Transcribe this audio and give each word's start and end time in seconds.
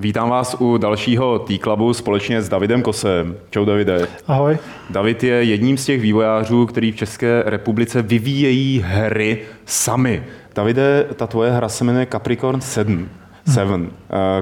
Vítám 0.00 0.30
vás 0.30 0.56
u 0.58 0.76
dalšího 0.76 1.38
T-Clubu 1.38 1.94
společně 1.94 2.42
s 2.42 2.48
Davidem 2.48 2.82
Kosem. 2.82 3.36
Čau 3.50 3.64
Davide. 3.64 4.08
Ahoj. 4.26 4.58
David 4.90 5.24
je 5.24 5.44
jedním 5.44 5.78
z 5.78 5.84
těch 5.84 6.00
vývojářů, 6.00 6.66
který 6.66 6.92
v 6.92 6.96
České 6.96 7.42
republice 7.46 8.02
vyvíjejí 8.02 8.84
hry 8.86 9.42
sami. 9.64 10.24
Davide, 10.54 11.06
ta 11.16 11.26
tvoje 11.26 11.50
hra 11.50 11.68
se 11.68 11.84
jmenuje 11.84 12.06
Capricorn 12.06 12.60
7, 12.60 13.08
7 13.46 13.72
hmm. 13.72 13.84
uh, 13.84 13.90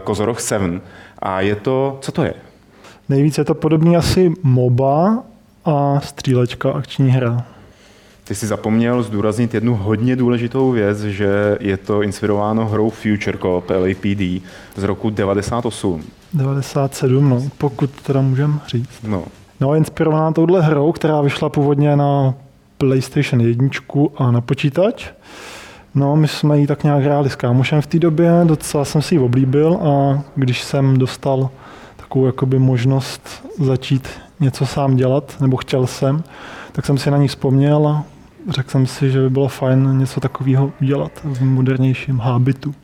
Kozoroch 0.05 0.41
7. 0.41 0.81
A 1.19 1.41
je 1.41 1.57
to, 1.57 1.99
co 2.01 2.13
to 2.13 2.23
je? 2.23 2.35
Nejvíc 3.09 3.39
je 3.39 3.45
to 3.45 3.55
podobný 3.55 3.97
asi 3.97 4.33
MOBA 4.43 5.23
a 5.65 6.01
střílečka 6.01 6.71
akční 6.71 7.11
hra. 7.11 7.45
Ty 8.29 8.35
jsi 8.35 8.47
zapomněl 8.47 9.03
zdůraznit 9.03 9.55
jednu 9.55 9.75
hodně 9.75 10.17
důležitou 10.17 10.71
věc, 10.71 11.01
že 11.01 11.57
je 11.61 11.77
to 11.77 12.03
inspirováno 12.03 12.67
hrou 12.67 12.91
Future 12.91 13.39
Cop 13.39 13.71
LAPD 13.71 14.43
z 14.77 14.83
roku 14.83 15.11
98. 15.11 16.03
97, 16.33 17.29
no, 17.29 17.43
pokud 17.59 17.91
teda 17.91 18.21
můžem 18.21 18.61
říct. 18.67 19.03
No. 19.09 19.25
No, 19.61 19.75
inspirovaná 19.75 20.33
touhle 20.33 20.63
hrou, 20.63 20.93
která 20.93 21.21
vyšla 21.21 21.49
původně 21.49 21.97
na 21.97 22.35
PlayStation 22.79 23.41
1 23.41 23.69
a 24.17 24.31
na 24.31 24.41
počítač. 24.41 25.11
No, 25.95 26.17
my 26.17 26.29
jsme 26.29 26.59
ji 26.59 26.67
tak 26.67 26.85
nějak 26.85 27.03
hráli 27.03 27.31
s 27.31 27.37
kámošem 27.37 27.81
v 27.81 27.87
té 27.87 27.99
době, 27.99 28.31
docela 28.45 28.85
jsem 28.85 29.03
si 29.03 29.15
ji 29.15 29.19
oblíbil 29.19 29.75
a 29.75 30.23
když 30.35 30.63
jsem 30.63 30.99
dostal 30.99 31.51
takovou 31.97 32.27
jakoby 32.27 32.59
možnost 32.59 33.45
začít 33.61 34.09
něco 34.41 34.67
sám 34.67 34.97
dělat, 34.97 35.37
nebo 35.41 35.57
chtěl 35.57 35.87
jsem, 35.87 36.25
tak 36.73 36.87
jsem 36.87 36.99
si 36.99 37.11
na 37.11 37.17
ní 37.17 37.29
vzpomněl 37.29 37.89
a 37.89 38.16
řekl 38.49 38.71
jsem 38.71 38.87
si, 38.87 39.11
že 39.11 39.21
by 39.21 39.31
bylo 39.31 39.49
fajn 39.49 39.99
něco 39.99 40.21
takového 40.21 40.73
udělat 40.81 41.13
v 41.25 41.45
modernějším 41.45 42.19
hábitu. 42.19 42.75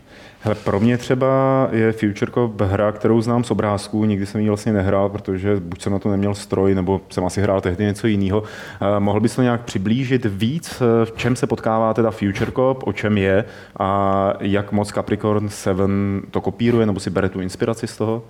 Hele, 0.44 0.54
pro 0.54 0.80
mě 0.80 0.98
třeba 0.98 1.68
je 1.72 1.92
Future 1.92 2.32
Cop 2.32 2.60
hra, 2.60 2.92
kterou 2.92 3.20
znám 3.20 3.44
z 3.44 3.50
obrázků, 3.50 4.04
nikdy 4.04 4.26
jsem 4.26 4.40
ji 4.40 4.48
vlastně 4.48 4.72
nehrál, 4.72 5.08
protože 5.08 5.60
buď 5.60 5.82
jsem 5.82 5.92
na 5.92 5.98
to 5.98 6.10
neměl 6.10 6.34
stroj, 6.34 6.74
nebo 6.74 7.00
jsem 7.10 7.24
asi 7.24 7.42
hrál 7.42 7.60
tehdy 7.60 7.84
něco 7.84 8.06
jiného. 8.06 8.42
Eh, 8.80 9.00
mohl 9.00 9.20
bys 9.20 9.36
to 9.36 9.42
nějak 9.42 9.60
přiblížit 9.60 10.26
víc, 10.30 10.82
v 11.04 11.12
čem 11.16 11.36
se 11.36 11.46
potkává 11.46 11.94
teda 11.94 12.10
Future 12.10 12.52
Cop, 12.52 12.86
o 12.86 12.92
čem 12.92 13.18
je 13.18 13.44
a 13.78 14.32
jak 14.40 14.72
moc 14.72 14.92
Capricorn 14.92 15.48
7 15.48 16.22
to 16.30 16.40
kopíruje, 16.40 16.86
nebo 16.86 17.00
si 17.00 17.10
bere 17.10 17.28
tu 17.28 17.40
inspiraci 17.40 17.86
z 17.86 17.96
toho? 17.96 18.22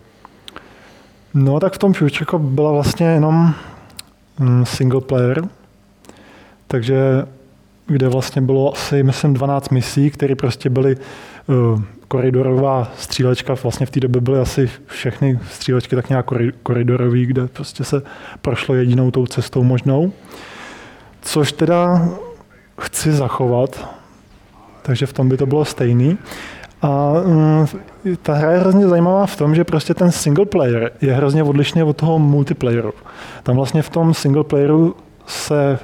No 1.35 1.61
tak 1.61 1.73
v 1.73 1.79
tom 1.79 1.93
Future 1.93 2.27
Cop 2.31 2.43
byla 2.43 2.73
vlastně 2.73 3.07
jenom 3.07 3.55
mm, 4.39 4.67
single 4.67 5.01
player, 5.01 5.43
takže 6.73 7.27
kde 7.87 8.09
vlastně 8.09 8.43
bylo 8.43 8.73
asi, 8.73 9.03
myslím, 9.03 9.35
12 9.35 9.69
misí, 9.69 10.11
které 10.11 10.35
prostě 10.35 10.71
byly 10.71 10.97
uh, 11.47 11.83
koridorová 12.09 12.93
střílečka. 12.97 13.55
Vlastně 13.63 13.87
v 13.87 13.91
té 13.91 14.01
době 14.01 14.21
byly 14.21 14.41
asi 14.41 14.71
všechny 14.87 15.39
střílečky 15.51 15.97
tak 15.97 16.09
nějak 16.09 16.27
koridorový, 16.63 17.27
kde 17.27 17.47
prostě 17.47 17.85
se 17.85 18.03
prošlo 18.41 18.75
jedinou 18.75 19.11
tou 19.11 19.27
cestou 19.27 19.63
možnou. 19.63 20.13
Což 21.23 21.53
teda 21.53 22.09
chci 22.81 23.13
zachovat, 23.13 23.89
takže 24.83 25.07
v 25.07 25.13
tom 25.13 25.29
by 25.29 25.37
to 25.37 25.47
bylo 25.47 25.65
stejný. 25.65 26.19
A 26.83 27.13
um, 27.13 27.67
ta 28.23 28.35
hra 28.35 28.53
je 28.53 28.59
hrozně 28.59 28.89
zajímavá 28.89 29.27
v 29.27 29.37
tom, 29.37 29.55
že 29.55 29.65
prostě 29.65 29.95
ten 29.95 30.13
single 30.13 30.47
player 30.47 30.93
je 31.01 31.13
hrozně 31.13 31.43
odlišný 31.43 31.83
od 31.83 31.97
toho 31.97 32.19
multiplayeru. 32.19 32.93
Tam 33.43 33.57
vlastně 33.57 33.83
v 33.83 33.91
tom 33.91 34.15
single 34.15 34.45
playeru 34.45 34.97
se 35.27 35.79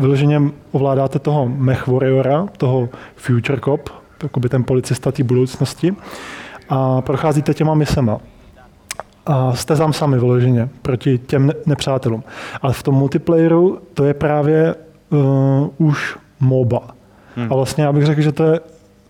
vyloženě 0.00 0.42
ovládáte 0.72 1.18
toho 1.18 1.48
mech 1.48 1.86
warriora, 1.86 2.46
toho 2.56 2.88
future 3.16 3.60
cop, 3.64 3.90
by 4.38 4.48
ten 4.48 4.64
policista 4.64 5.12
té 5.12 5.22
budoucnosti 5.22 5.96
a 6.68 7.00
procházíte 7.00 7.54
těma 7.54 7.74
misema. 7.74 8.18
A 9.26 9.54
jste 9.54 9.76
tam 9.76 9.92
sami 9.92 10.18
vyloženě 10.18 10.68
proti 10.82 11.18
těm 11.18 11.52
nepřátelům. 11.66 12.22
Ale 12.62 12.72
v 12.72 12.82
tom 12.82 12.94
multiplayeru 12.94 13.78
to 13.94 14.04
je 14.04 14.14
právě 14.14 14.74
uh, 15.10 15.88
už 15.88 16.18
MOBA. 16.40 16.80
Hmm. 17.36 17.52
A 17.52 17.54
vlastně 17.54 17.84
já 17.84 17.92
bych 17.92 18.06
řekl, 18.06 18.20
že 18.20 18.32
to 18.32 18.44
je 18.44 18.60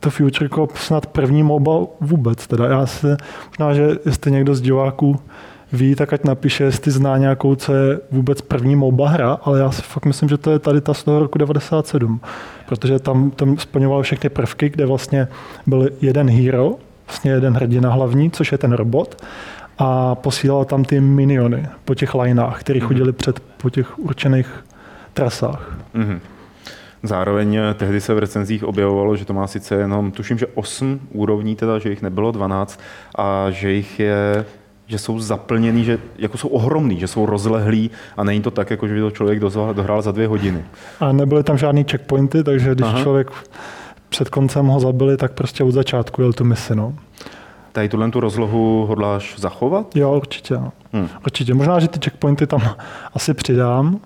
to 0.01 0.11
Future 0.11 0.49
Cop 0.49 0.77
snad 0.77 1.07
první 1.07 1.43
MOBA 1.43 1.87
vůbec. 2.01 2.47
Teda 2.47 2.67
já 2.67 2.87
se, 2.87 3.17
možná, 3.49 3.75
že 3.75 3.89
jestli 4.07 4.31
někdo 4.31 4.55
z 4.55 4.61
diváků 4.61 5.21
ví, 5.73 5.95
tak 5.95 6.13
ať 6.13 6.25
napíše, 6.25 6.65
jestli 6.65 6.93
zná 6.93 7.19
nějakou, 7.19 7.55
co 7.55 7.75
je 7.75 8.01
vůbec 8.11 8.41
první 8.41 8.77
MOBA 8.77 9.09
hra, 9.09 9.39
ale 9.43 9.59
já 9.59 9.71
si 9.71 9.83
fakt 9.83 10.07
myslím, 10.07 10.29
že 10.29 10.37
to 10.39 10.51
je 10.51 10.59
tady 10.59 10.81
ta 10.81 10.95
z 10.95 11.05
toho 11.05 11.19
roku 11.19 11.39
97, 11.39 12.21
protože 12.69 12.99
tam, 12.99 13.31
tam 13.31 13.59
splňoval 13.59 14.03
všechny 14.03 14.31
prvky, 14.31 14.69
kde 14.69 14.87
vlastně 14.87 15.29
byl 15.67 15.89
jeden 16.01 16.31
hero, 16.31 16.75
vlastně 17.07 17.31
jeden 17.31 17.55
hrdina 17.55 17.91
hlavní, 17.91 18.31
což 18.31 18.53
je 18.53 18.59
ten 18.59 18.73
robot, 18.73 19.25
a 19.79 20.15
posílal 20.15 20.65
tam 20.65 20.85
ty 20.85 21.01
miniony 21.01 21.69
po 21.85 21.95
těch 21.95 22.15
lineách, 22.15 22.61
které 22.61 22.79
mm-hmm. 22.81 22.87
chodili 22.87 23.13
před 23.13 23.41
po 23.41 23.71
těch 23.71 23.99
určených 23.99 24.65
trasách. 25.13 25.79
Mm-hmm. 25.95 26.21
Zároveň 27.03 27.59
tehdy 27.75 28.01
se 28.01 28.15
v 28.15 28.19
recenzích 28.19 28.65
objevovalo, 28.65 29.17
že 29.17 29.25
to 29.25 29.33
má 29.33 29.47
sice 29.47 29.75
jenom, 29.75 30.11
tuším, 30.11 30.39
že 30.39 30.47
8 30.47 31.01
úrovní, 31.13 31.57
teda, 31.57 31.79
že 31.79 31.91
jich 31.91 32.03
nebylo 32.03 32.33
12 32.33 32.81
a 33.19 33.51
že 33.51 33.71
jich 33.71 34.01
je 34.01 34.45
že 34.91 34.99
jsou 34.99 35.21
zaplněný, 35.21 35.85
že 35.85 35.99
jako 36.19 36.39
jsou 36.39 36.49
ohromný, 36.49 37.01
že 37.01 37.09
jsou 37.09 37.27
rozlehlý 37.27 37.91
a 38.17 38.25
není 38.25 38.43
to 38.43 38.51
tak, 38.51 38.71
jako 38.71 38.89
že 38.89 38.95
by 38.95 39.01
to 39.01 39.11
člověk 39.11 39.41
dohrál 39.73 40.03
za 40.03 40.13
dvě 40.13 40.27
hodiny. 40.27 40.65
A 41.01 41.13
nebyly 41.13 41.43
tam 41.43 41.59
žádný 41.59 41.85
checkpointy, 41.91 42.45
takže 42.45 42.75
když 42.75 42.89
Aha. 42.89 43.03
člověk 43.03 43.31
před 44.09 44.29
koncem 44.29 44.67
ho 44.67 44.81
zabili, 44.81 45.17
tak 45.17 45.33
prostě 45.33 45.65
od 45.65 45.73
začátku 45.73 46.23
jel 46.23 46.33
tu 46.33 46.45
misi. 46.45 46.75
No. 46.75 46.95
Tady 47.73 47.89
tuhle 47.89 48.11
tu 48.11 48.21
rozlohu 48.21 48.87
hodláš 48.87 49.35
zachovat? 49.39 49.97
Jo, 49.97 50.17
určitě. 50.17 50.55
No. 50.55 50.73
Hmm. 50.93 51.09
Určitě. 51.25 51.55
Možná, 51.55 51.81
že 51.81 51.89
ty 51.89 52.01
checkpointy 52.05 52.47
tam 52.47 52.61
asi 53.15 53.35
přidám, 53.35 54.01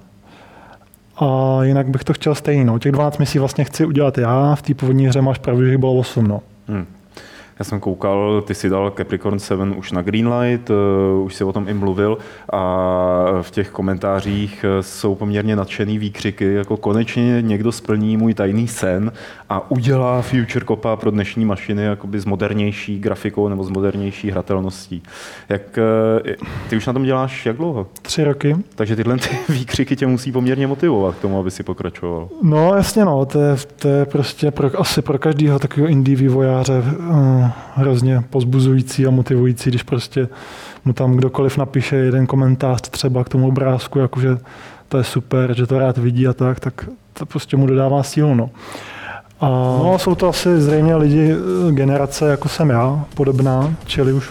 a 1.16 1.58
jinak 1.62 1.88
bych 1.88 2.04
to 2.04 2.12
chtěl 2.12 2.34
stejně. 2.34 2.64
No. 2.64 2.78
Těch 2.78 2.92
12 2.92 3.18
misí 3.18 3.38
vlastně 3.38 3.64
chci 3.64 3.84
udělat 3.84 4.18
já, 4.18 4.54
v 4.54 4.62
té 4.62 4.74
původní 4.74 5.06
hře 5.06 5.22
máš 5.22 5.38
pravdu, 5.38 5.64
že 5.64 5.70
jich 5.70 5.78
bylo 5.78 5.94
8. 5.94 6.28
No. 6.28 6.40
Hmm. 6.68 6.86
Já 7.58 7.64
jsem 7.64 7.80
koukal, 7.80 8.42
ty 8.46 8.54
si 8.54 8.68
dal 8.68 8.90
Capricorn 8.90 9.38
7 9.38 9.74
už 9.76 9.92
na 9.92 10.02
Greenlight, 10.02 10.70
uh, 10.70 11.24
už 11.24 11.34
si 11.34 11.44
o 11.44 11.52
tom 11.52 11.68
i 11.68 11.74
mluvil 11.74 12.18
a 12.52 12.62
v 13.42 13.50
těch 13.50 13.70
komentářích 13.70 14.64
eh, 14.64 14.82
jsou 14.82 15.14
poměrně 15.14 15.56
nadšený 15.56 15.98
výkřiky, 15.98 16.54
jako 16.54 16.76
konečně 16.76 17.42
někdo 17.42 17.72
splní 17.72 18.16
můj 18.16 18.34
tajný 18.34 18.68
sen 18.68 19.12
a 19.48 19.70
udělá 19.70 20.22
Future 20.22 20.64
Copa 20.64 20.96
pro 20.96 21.10
dnešní 21.10 21.44
mašiny 21.44 21.82
jakoby 21.82 22.20
s 22.20 22.24
modernější 22.24 22.98
grafikou 22.98 23.48
nebo 23.48 23.64
s 23.64 23.70
modernější 23.70 24.30
hratelností. 24.30 25.02
Jak, 25.48 25.78
uh, 26.22 26.32
ty 26.68 26.76
už 26.76 26.86
na 26.86 26.92
tom 26.92 27.02
děláš 27.02 27.46
jak 27.46 27.56
dlouho? 27.56 27.86
Tři 28.02 28.24
roky. 28.24 28.56
Takže 28.74 28.96
tyhle 28.96 29.16
ty 29.16 29.28
výkřiky 29.52 29.96
tě 29.96 30.06
musí 30.06 30.32
poměrně 30.32 30.66
motivovat 30.66 31.14
k 31.14 31.20
tomu, 31.20 31.38
aby 31.38 31.50
si 31.50 31.62
pokračoval. 31.62 32.28
No 32.42 32.74
jasně, 32.76 33.04
no, 33.04 33.26
to 33.26 33.40
je, 33.40 33.56
to 33.78 33.88
je 33.88 34.04
prostě 34.04 34.50
pro, 34.50 34.80
asi 34.80 35.02
pro 35.02 35.18
každého 35.18 35.58
takového 35.58 35.88
indie 35.88 36.16
vývojáře 36.16 36.78
uh, 36.78 37.43
hrozně 37.74 38.24
pozbuzující 38.30 39.06
a 39.06 39.10
motivující, 39.10 39.70
když 39.70 39.82
prostě 39.82 40.28
mu 40.84 40.92
tam 40.92 41.16
kdokoliv 41.16 41.56
napíše 41.56 41.96
jeden 41.96 42.26
komentář 42.26 42.80
třeba 42.80 43.24
k 43.24 43.28
tomu 43.28 43.48
obrázku, 43.48 43.98
jakože 43.98 44.38
to 44.88 44.98
je 44.98 45.04
super, 45.04 45.54
že 45.56 45.66
to 45.66 45.78
rád 45.78 45.98
vidí 45.98 46.26
a 46.26 46.32
tak, 46.32 46.60
tak 46.60 46.88
to 47.12 47.26
prostě 47.26 47.56
mu 47.56 47.66
dodává 47.66 48.02
sílu. 48.02 48.34
No. 48.34 48.50
A 49.40 49.48
no, 49.82 49.98
jsou 49.98 50.14
to 50.14 50.28
asi 50.28 50.60
zřejmě 50.60 50.96
lidi 50.96 51.32
eh, 51.32 51.72
generace, 51.72 52.30
jako 52.30 52.48
jsem 52.48 52.70
já, 52.70 53.04
podobná, 53.14 53.74
čili 53.86 54.12
už 54.12 54.30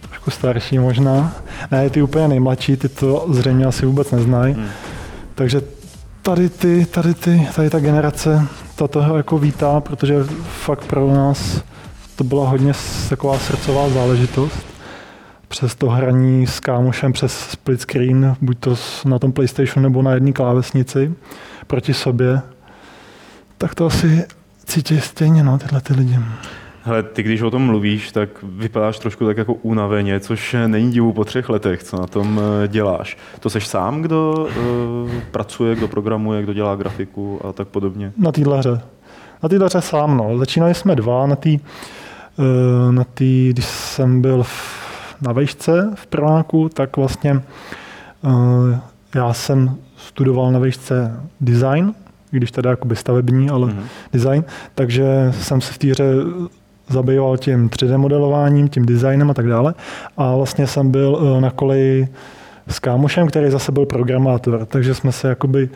trošku 0.00 0.30
starší 0.30 0.78
možná. 0.78 1.32
Ne, 1.70 1.90
ty 1.90 2.02
úplně 2.02 2.28
nejmladší, 2.28 2.76
ty 2.76 2.88
to 2.88 3.26
zřejmě 3.30 3.64
asi 3.64 3.86
vůbec 3.86 4.10
neznají. 4.10 4.54
Hmm. 4.54 4.66
Takže 5.34 5.60
tady 6.22 6.48
ty, 6.48 6.86
tady 6.86 7.14
ty, 7.14 7.48
tady 7.56 7.70
ta 7.70 7.80
generace, 7.80 8.46
ta 8.76 8.88
toho 8.88 9.16
jako 9.16 9.38
vítá, 9.38 9.80
protože 9.80 10.24
fakt 10.64 10.84
pro 10.84 11.14
nás 11.14 11.62
to 12.20 12.24
byla 12.24 12.48
hodně 12.48 12.72
taková 13.08 13.38
srdcová 13.38 13.88
záležitost. 13.88 14.66
Přes 15.48 15.74
to 15.74 15.88
hraní 15.88 16.46
s 16.46 16.60
kámošem 16.60 17.12
přes 17.12 17.50
split 17.50 17.80
screen, 17.80 18.36
buď 18.40 18.58
to 18.58 18.74
na 19.04 19.18
tom 19.18 19.32
PlayStationu 19.32 19.82
nebo 19.88 20.02
na 20.02 20.14
jedné 20.14 20.32
klávesnici 20.32 21.14
proti 21.66 21.94
sobě, 21.94 22.40
tak 23.58 23.74
to 23.74 23.86
asi 23.86 24.24
cítí 24.64 25.00
stejně, 25.00 25.44
no, 25.44 25.58
tyhle 25.58 25.80
ty 25.80 25.94
lidi. 25.94 26.18
Hele, 26.82 27.02
ty 27.02 27.22
když 27.22 27.42
o 27.42 27.50
tom 27.50 27.62
mluvíš, 27.62 28.12
tak 28.12 28.28
vypadáš 28.42 28.98
trošku 28.98 29.26
tak 29.26 29.36
jako 29.36 29.54
unaveně, 29.54 30.20
což 30.20 30.56
není 30.66 30.90
divu 30.90 31.12
po 31.12 31.24
třech 31.24 31.48
letech, 31.48 31.82
co 31.82 31.96
na 31.96 32.06
tom 32.06 32.40
eh, 32.64 32.68
děláš. 32.68 33.16
To 33.40 33.50
seš 33.50 33.66
sám, 33.66 34.02
kdo 34.02 34.34
uh, 34.34 35.10
pracuje, 35.30 35.76
kdo 35.76 35.88
programuje, 35.88 36.42
kdo 36.42 36.52
dělá 36.52 36.76
grafiku 36.76 37.40
a 37.46 37.52
tak 37.52 37.68
podobně? 37.68 38.12
Na 38.16 38.32
téhle 38.32 38.58
hře. 38.58 38.80
Na 39.42 39.48
téhle 39.48 39.66
hře 39.66 39.80
sám, 39.80 40.16
no. 40.16 40.38
Začínali 40.38 40.74
jsme 40.74 40.96
dva 40.96 41.26
na 41.26 41.36
té 41.36 41.50
Eh, 41.50 41.99
na 42.90 43.04
tý, 43.04 43.50
když 43.52 43.64
jsem 43.64 44.22
byl 44.22 44.42
v, 44.42 44.80
na 45.20 45.32
vejšce 45.32 45.90
v 45.94 46.06
prváku, 46.06 46.68
tak 46.68 46.96
vlastně 46.96 47.42
eh, 48.24 48.80
já 49.14 49.32
jsem 49.32 49.76
studoval 49.96 50.52
na 50.52 50.58
vejšce 50.58 51.20
design, 51.40 51.94
když 52.30 52.50
teda 52.50 52.70
jakoby 52.70 52.96
stavební, 52.96 53.50
ale 53.50 53.66
mm-hmm. 53.66 53.82
design, 54.12 54.44
takže 54.74 55.32
jsem 55.40 55.60
se 55.60 55.72
v 55.72 55.78
té 55.78 55.86
hře 55.86 56.04
zabýval 56.88 57.36
tím 57.36 57.68
3D 57.68 57.98
modelováním, 57.98 58.68
tím 58.68 58.86
designem 58.86 59.30
a 59.30 59.34
tak 59.34 59.46
dále. 59.46 59.74
A 60.16 60.36
vlastně 60.36 60.66
jsem 60.66 60.90
byl 60.90 61.40
na 61.40 61.50
koleji 61.50 62.08
s 62.68 62.78
kámošem, 62.78 63.28
který 63.28 63.50
zase 63.50 63.72
byl 63.72 63.86
programátor, 63.86 64.66
takže 64.66 64.94
jsme 64.94 65.12
se 65.12 65.28
jakoby 65.28 65.68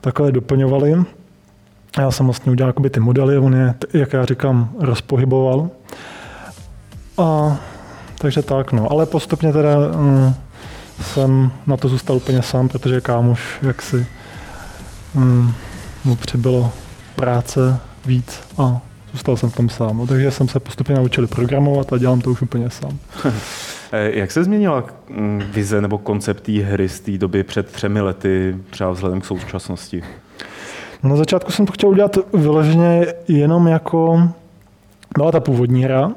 takhle 0.00 0.32
doplňovali. 0.32 1.04
Já 1.98 2.10
jsem 2.10 2.26
vlastně 2.26 2.52
udělal 2.52 2.72
ty 2.90 3.00
modely, 3.00 3.38
on 3.38 3.54
je, 3.54 3.74
jak 3.92 4.12
já 4.12 4.24
říkám, 4.24 4.70
rozpohyboval. 4.78 5.70
A 7.18 7.56
takže 8.18 8.42
tak, 8.42 8.72
no. 8.72 8.92
Ale 8.92 9.06
postupně 9.06 9.52
teda 9.52 9.78
um, 9.78 10.34
jsem 11.00 11.52
na 11.66 11.76
to 11.76 11.88
zůstal 11.88 12.16
úplně 12.16 12.42
sám, 12.42 12.68
protože 12.68 13.00
kámoš 13.00 13.58
jaksi 13.62 14.06
um, 15.14 15.54
mu 16.04 16.16
přibylo 16.16 16.72
práce 17.16 17.78
víc 18.06 18.40
a 18.58 18.80
zůstal 19.12 19.36
jsem 19.36 19.50
tam 19.50 19.68
sám. 19.68 19.98
No, 19.98 20.06
takže 20.06 20.30
jsem 20.30 20.48
se 20.48 20.60
postupně 20.60 20.94
naučil 20.94 21.26
programovat 21.26 21.92
a 21.92 21.98
dělám 21.98 22.20
to 22.20 22.30
už 22.30 22.42
úplně 22.42 22.70
sám. 22.70 22.98
Eh, 23.94 24.18
jak 24.18 24.30
se 24.30 24.44
změnila 24.44 24.84
mm, 25.08 25.42
vize 25.52 25.80
nebo 25.80 25.98
koncept 25.98 26.40
té 26.40 26.52
hry 26.52 26.88
z 26.88 27.00
té 27.00 27.18
doby 27.18 27.44
před 27.44 27.72
třemi 27.72 28.00
lety, 28.00 28.56
třeba 28.70 28.90
vzhledem 28.90 29.20
k 29.20 29.24
současnosti? 29.24 30.02
No, 31.02 31.08
na 31.10 31.16
začátku 31.16 31.52
jsem 31.52 31.66
to 31.66 31.72
chtěl 31.72 31.88
udělat 31.88 32.18
vyloženě 32.34 33.06
jenom 33.28 33.66
jako 33.66 34.28
byla 35.18 35.32
ta 35.32 35.40
původní 35.40 35.84
hra, 35.84 36.12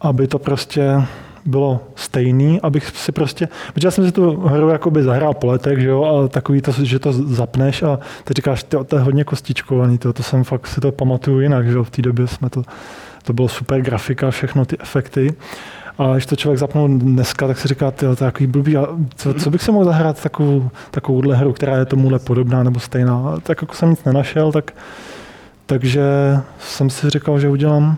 aby 0.00 0.26
to 0.28 0.38
prostě 0.38 1.02
bylo 1.44 1.80
stejný, 1.94 2.60
abych 2.60 2.88
si 2.88 3.12
prostě, 3.12 3.48
protože 3.74 3.86
já 3.86 3.90
jsem 3.90 4.06
si 4.06 4.12
tu 4.12 4.40
hru 4.40 4.68
jakoby 4.68 5.02
zahrál 5.02 5.34
po 5.34 5.46
letech, 5.46 5.80
že 5.80 5.88
jo, 5.88 6.04
a 6.04 6.28
takový 6.28 6.60
to, 6.60 6.72
že 6.72 6.98
to 6.98 7.12
zapneš 7.12 7.82
a 7.82 7.98
ty 8.24 8.34
říkáš, 8.34 8.62
ty, 8.62 8.76
to 8.86 8.96
je 8.96 9.02
hodně 9.02 9.24
kostičkovaný, 9.24 9.98
to, 9.98 10.12
to 10.12 10.22
jsem 10.22 10.44
fakt 10.44 10.66
si 10.66 10.80
to 10.80 10.92
pamatuju 10.92 11.40
jinak, 11.40 11.66
že 11.66 11.72
jo, 11.72 11.84
v 11.84 11.90
té 11.90 12.02
době 12.02 12.26
jsme 12.26 12.50
to, 12.50 12.62
to 13.22 13.32
bylo 13.32 13.48
super 13.48 13.80
grafika, 13.80 14.30
všechno 14.30 14.64
ty 14.64 14.76
efekty. 14.80 15.34
A 15.98 16.12
když 16.12 16.26
to 16.26 16.36
člověk 16.36 16.58
zapnul 16.58 16.88
dneska, 16.88 17.46
tak 17.46 17.58
si 17.58 17.68
říká, 17.68 17.90
to 17.90 18.06
je 18.06 18.16
takový 18.16 18.46
blbý, 18.46 18.76
a 18.76 18.86
co, 19.16 19.34
co, 19.34 19.50
bych 19.50 19.62
se 19.62 19.72
mohl 19.72 19.84
zahrát 19.84 20.22
takovou, 20.22 20.70
takovouhle 20.90 21.36
hru, 21.36 21.52
která 21.52 21.76
je 21.76 21.84
tomuhle 21.84 22.18
podobná 22.18 22.62
nebo 22.62 22.80
stejná. 22.80 23.34
Tak 23.42 23.62
jako 23.62 23.74
jsem 23.74 23.90
nic 23.90 24.04
nenašel, 24.04 24.52
tak, 24.52 24.74
takže 25.66 26.02
jsem 26.58 26.90
si 26.90 27.10
říkal, 27.10 27.40
že 27.40 27.48
udělám 27.48 27.96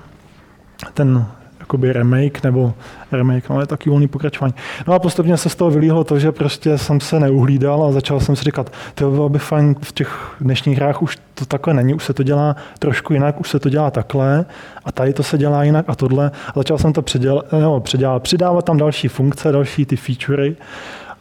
ten 0.94 1.26
jakoby 1.64 1.92
remake 1.92 2.42
nebo 2.42 2.74
remake, 3.12 3.48
no 3.48 3.60
je 3.60 3.66
taky 3.66 3.90
volný 3.90 4.08
pokračování. 4.08 4.54
No 4.86 4.94
a 4.94 4.98
postupně 4.98 5.36
se 5.36 5.48
z 5.48 5.56
toho 5.56 5.70
vylíhlo 5.70 6.04
to, 6.04 6.18
že 6.18 6.32
prostě 6.32 6.78
jsem 6.78 7.00
se 7.00 7.20
neuhlídal 7.20 7.84
a 7.84 7.92
začal 7.92 8.20
jsem 8.20 8.36
si 8.36 8.44
říkat, 8.44 8.72
to 8.94 9.10
bylo 9.10 9.28
by 9.28 9.38
fajn 9.38 9.74
v 9.82 9.92
těch 9.92 10.36
dnešních 10.40 10.78
hrách 10.78 11.02
už 11.02 11.18
to 11.34 11.46
takhle 11.46 11.74
není, 11.74 11.94
už 11.94 12.04
se 12.04 12.12
to 12.12 12.22
dělá 12.22 12.56
trošku 12.78 13.12
jinak, 13.12 13.40
už 13.40 13.50
se 13.50 13.58
to 13.58 13.68
dělá 13.68 13.90
takhle 13.90 14.44
a 14.84 14.92
tady 14.92 15.12
to 15.12 15.22
se 15.22 15.38
dělá 15.38 15.64
jinak 15.64 15.84
a 15.88 15.94
tohle. 15.94 16.30
A 16.48 16.52
začal 16.56 16.78
jsem 16.78 16.92
to 16.92 17.02
předěl, 17.02 17.42
no, 17.52 17.80
předělat, 17.80 18.22
přidávat 18.22 18.64
tam 18.64 18.76
další 18.76 19.08
funkce, 19.08 19.52
další 19.52 19.86
ty 19.86 19.96
featurey, 19.96 20.56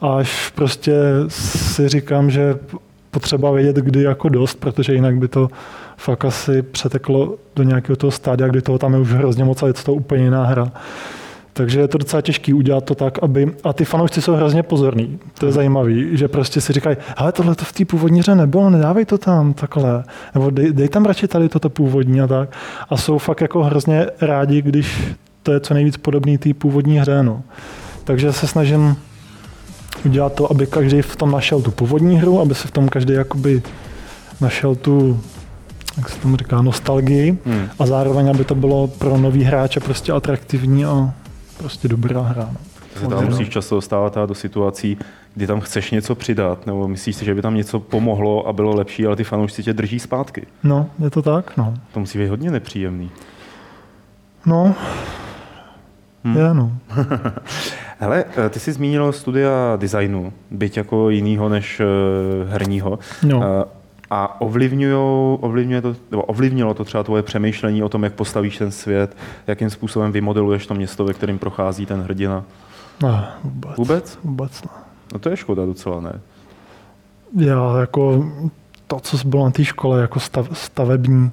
až 0.02 0.50
prostě 0.56 0.94
si 1.28 1.90
říkám, 1.90 2.30
že 2.30 2.56
potřeba 3.12 3.52
vědět, 3.52 3.76
kdy 3.76 4.04
jako 4.04 4.30
dost, 4.30 4.60
protože 4.60 4.94
jinak 4.94 5.18
by 5.18 5.28
to 5.28 5.48
fakt 5.98 6.26
asi 6.26 6.62
přeteklo 6.62 7.36
do 7.56 7.64
nějakého 7.64 7.96
toho 7.96 8.12
stádia, 8.12 8.48
kdy 8.48 8.62
toho 8.62 8.80
tam 8.80 8.94
je 8.94 9.00
už 9.00 9.14
hrozně 9.14 9.44
moc 9.44 9.64
a 9.64 9.68
je 9.68 9.74
to 9.74 9.94
úplně 9.94 10.24
jiná 10.24 10.46
hra. 10.46 10.72
Takže 11.54 11.80
je 11.80 11.88
to 11.88 11.98
docela 11.98 12.22
těžké 12.22 12.54
udělat 12.54 12.84
to 12.84 12.96
tak, 12.96 13.24
aby... 13.24 13.52
A 13.64 13.74
ty 13.74 13.86
fanoušci 13.86 14.22
jsou 14.22 14.34
hrozně 14.34 14.64
pozorní. 14.64 15.20
To 15.40 15.46
je 15.46 15.50
hmm. 15.50 15.56
zajímavé, 15.56 16.18
že 16.18 16.28
prostě 16.28 16.62
si 16.62 16.74
říkají, 16.74 16.98
ale 17.18 17.32
tohle 17.32 17.56
to 17.56 17.66
v 17.66 17.72
té 17.72 17.86
původní 17.86 18.20
hře 18.20 18.36
nebylo, 18.36 18.70
nedávej 18.70 19.06
to 19.06 19.18
tam 19.18 19.54
takhle. 19.54 20.04
Nebo 20.34 20.50
dej, 20.50 20.74
dej 20.74 20.90
tam 20.90 21.06
radši 21.06 21.28
tady 21.28 21.50
toto 21.50 21.70
původní 21.70 22.22
a 22.22 22.28
tak. 22.28 22.50
A 22.90 22.98
jsou 22.98 23.18
fakt 23.18 23.42
jako 23.42 23.64
hrozně 23.64 24.08
rádi, 24.22 24.62
když 24.62 25.14
to 25.44 25.52
je 25.52 25.60
co 25.60 25.74
nejvíc 25.74 25.98
podobný 25.98 26.38
té 26.38 26.54
původní 26.54 27.00
hře. 27.00 27.24
No. 27.24 27.42
Takže 28.04 28.34
se 28.34 28.48
snažím 28.48 28.98
udělat 30.06 30.34
to, 30.34 30.52
aby 30.52 30.68
každý 30.68 31.02
v 31.02 31.16
tom 31.16 31.32
našel 31.32 31.62
tu 31.62 31.72
původní 31.72 32.20
hru, 32.20 32.40
aby 32.40 32.56
se 32.56 32.68
v 32.68 32.72
tom 32.72 32.90
každý 32.90 33.14
jakoby 33.14 33.62
našel 34.42 34.76
tu 34.76 35.20
jak 35.98 36.10
se 36.10 36.20
tomu 36.20 36.38
říká, 36.38 36.62
nostalgii 36.62 37.38
hmm. 37.46 37.70
a 37.80 37.86
zároveň, 37.86 38.30
aby 38.30 38.46
to 38.46 38.56
bylo 38.56 38.88
pro 38.88 39.18
nový 39.18 39.44
hráče 39.44 39.80
prostě 39.80 40.12
atraktivní 40.12 40.86
a 40.86 41.14
prostě 41.58 41.88
dobrá 41.88 42.22
hra. 42.22 42.50
No. 42.52 42.60
Se 43.02 43.08
tam 43.08 43.26
musíš 43.26 43.50
často 43.50 43.76
dostávat 43.76 44.18
do 44.26 44.36
situací, 44.36 44.98
kdy 45.36 45.48
tam 45.48 45.62
chceš 45.62 45.92
něco 45.92 46.16
přidat, 46.16 46.66
nebo 46.66 46.88
myslíš 46.88 47.16
si, 47.16 47.26
že 47.26 47.36
by 47.36 47.42
tam 47.42 47.56
něco 47.56 47.80
pomohlo 47.80 48.48
a 48.48 48.54
bylo 48.54 48.76
lepší, 48.76 49.06
ale 49.06 49.16
ty 49.16 49.24
fanoušci 49.24 49.64
tě 49.64 49.74
drží 49.74 50.00
zpátky. 50.00 50.46
No, 50.64 50.90
je 51.00 51.10
to 51.10 51.22
tak, 51.22 51.58
no. 51.58 51.74
To 51.94 52.00
musí 52.00 52.18
být 52.20 52.28
hodně 52.28 52.52
nepříjemný. 52.52 53.12
No, 54.46 54.76
hmm. 56.24 56.38
je, 56.38 56.54
no. 56.54 56.72
Hele, 58.00 58.26
eh, 58.46 58.50
ty 58.50 58.60
jsi 58.60 58.72
zmínil 58.74 59.12
studia 59.12 59.76
designu, 59.78 60.34
byť 60.52 60.78
jako 60.78 61.10
jinýho 61.10 61.50
než 61.50 61.80
eh, 61.80 61.86
herního. 62.50 63.00
No. 63.24 63.44
Eh, 63.44 63.83
a 64.14 64.42
ovlivňuje 64.42 65.82
to, 65.82 65.96
nebo 66.12 66.24
ovlivnilo 66.24 66.74
to 66.74 66.84
třeba 66.84 67.04
tvoje 67.04 67.24
přemýšlení 67.24 67.84
o 67.84 67.90
tom, 67.90 68.04
jak 68.04 68.14
postavíš 68.14 68.58
ten 68.58 68.72
svět, 68.72 69.18
jakým 69.48 69.70
způsobem 69.70 70.12
vymodeluješ 70.12 70.68
to 70.68 70.74
město, 70.74 71.06
ve 71.06 71.14
kterém 71.14 71.40
prochází 71.40 71.86
ten 71.86 72.02
hrdina? 72.02 72.44
Ne, 73.04 73.28
vůbec. 73.44 73.78
Vůbec? 73.78 74.20
Vůbec 74.24 74.64
ne. 74.64 74.70
No 75.14 75.20
to 75.20 75.30
je 75.30 75.38
škoda 75.38 75.66
docela, 75.66 76.02
ne? 76.02 76.20
Já 77.38 77.80
jako 77.80 78.26
to, 78.88 79.00
co 79.00 79.28
bylo 79.28 79.46
na 79.46 79.52
té 79.52 79.66
škole, 79.66 80.02
jako 80.02 80.20
stav, 80.20 80.48
stavební, 80.54 81.32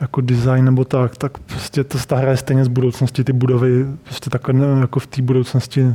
jako 0.00 0.20
design 0.20 0.64
nebo 0.64 0.84
tak, 0.84 1.16
tak 1.16 1.38
prostě 1.38 1.84
to 1.84 1.98
ta 2.06 2.16
hra 2.16 2.30
je 2.30 2.36
stejně 2.36 2.64
z 2.64 2.68
budoucnosti, 2.68 3.24
ty 3.24 3.32
budovy 3.32 3.86
prostě 4.04 4.30
takhle 4.30 4.80
jako 4.80 5.00
v 5.00 5.06
té 5.06 5.22
budoucnosti 5.22 5.86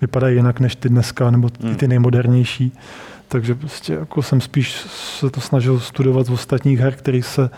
vypadají 0.00 0.36
jinak 0.36 0.60
než 0.60 0.76
ty 0.76 0.88
dneska, 0.88 1.30
nebo 1.30 1.50
ty, 1.50 1.66
hmm. 1.66 1.76
ty 1.76 1.88
nejmodernější. 1.88 2.72
Takže 3.28 3.54
prostě 3.54 3.92
jako 3.92 4.22
jsem 4.22 4.40
spíš 4.40 4.72
se 5.20 5.30
to 5.30 5.40
snažil 5.40 5.80
studovat 5.80 6.26
z 6.26 6.30
ostatních 6.30 6.78
her, 6.78 6.94
které 6.94 7.22
se 7.22 7.50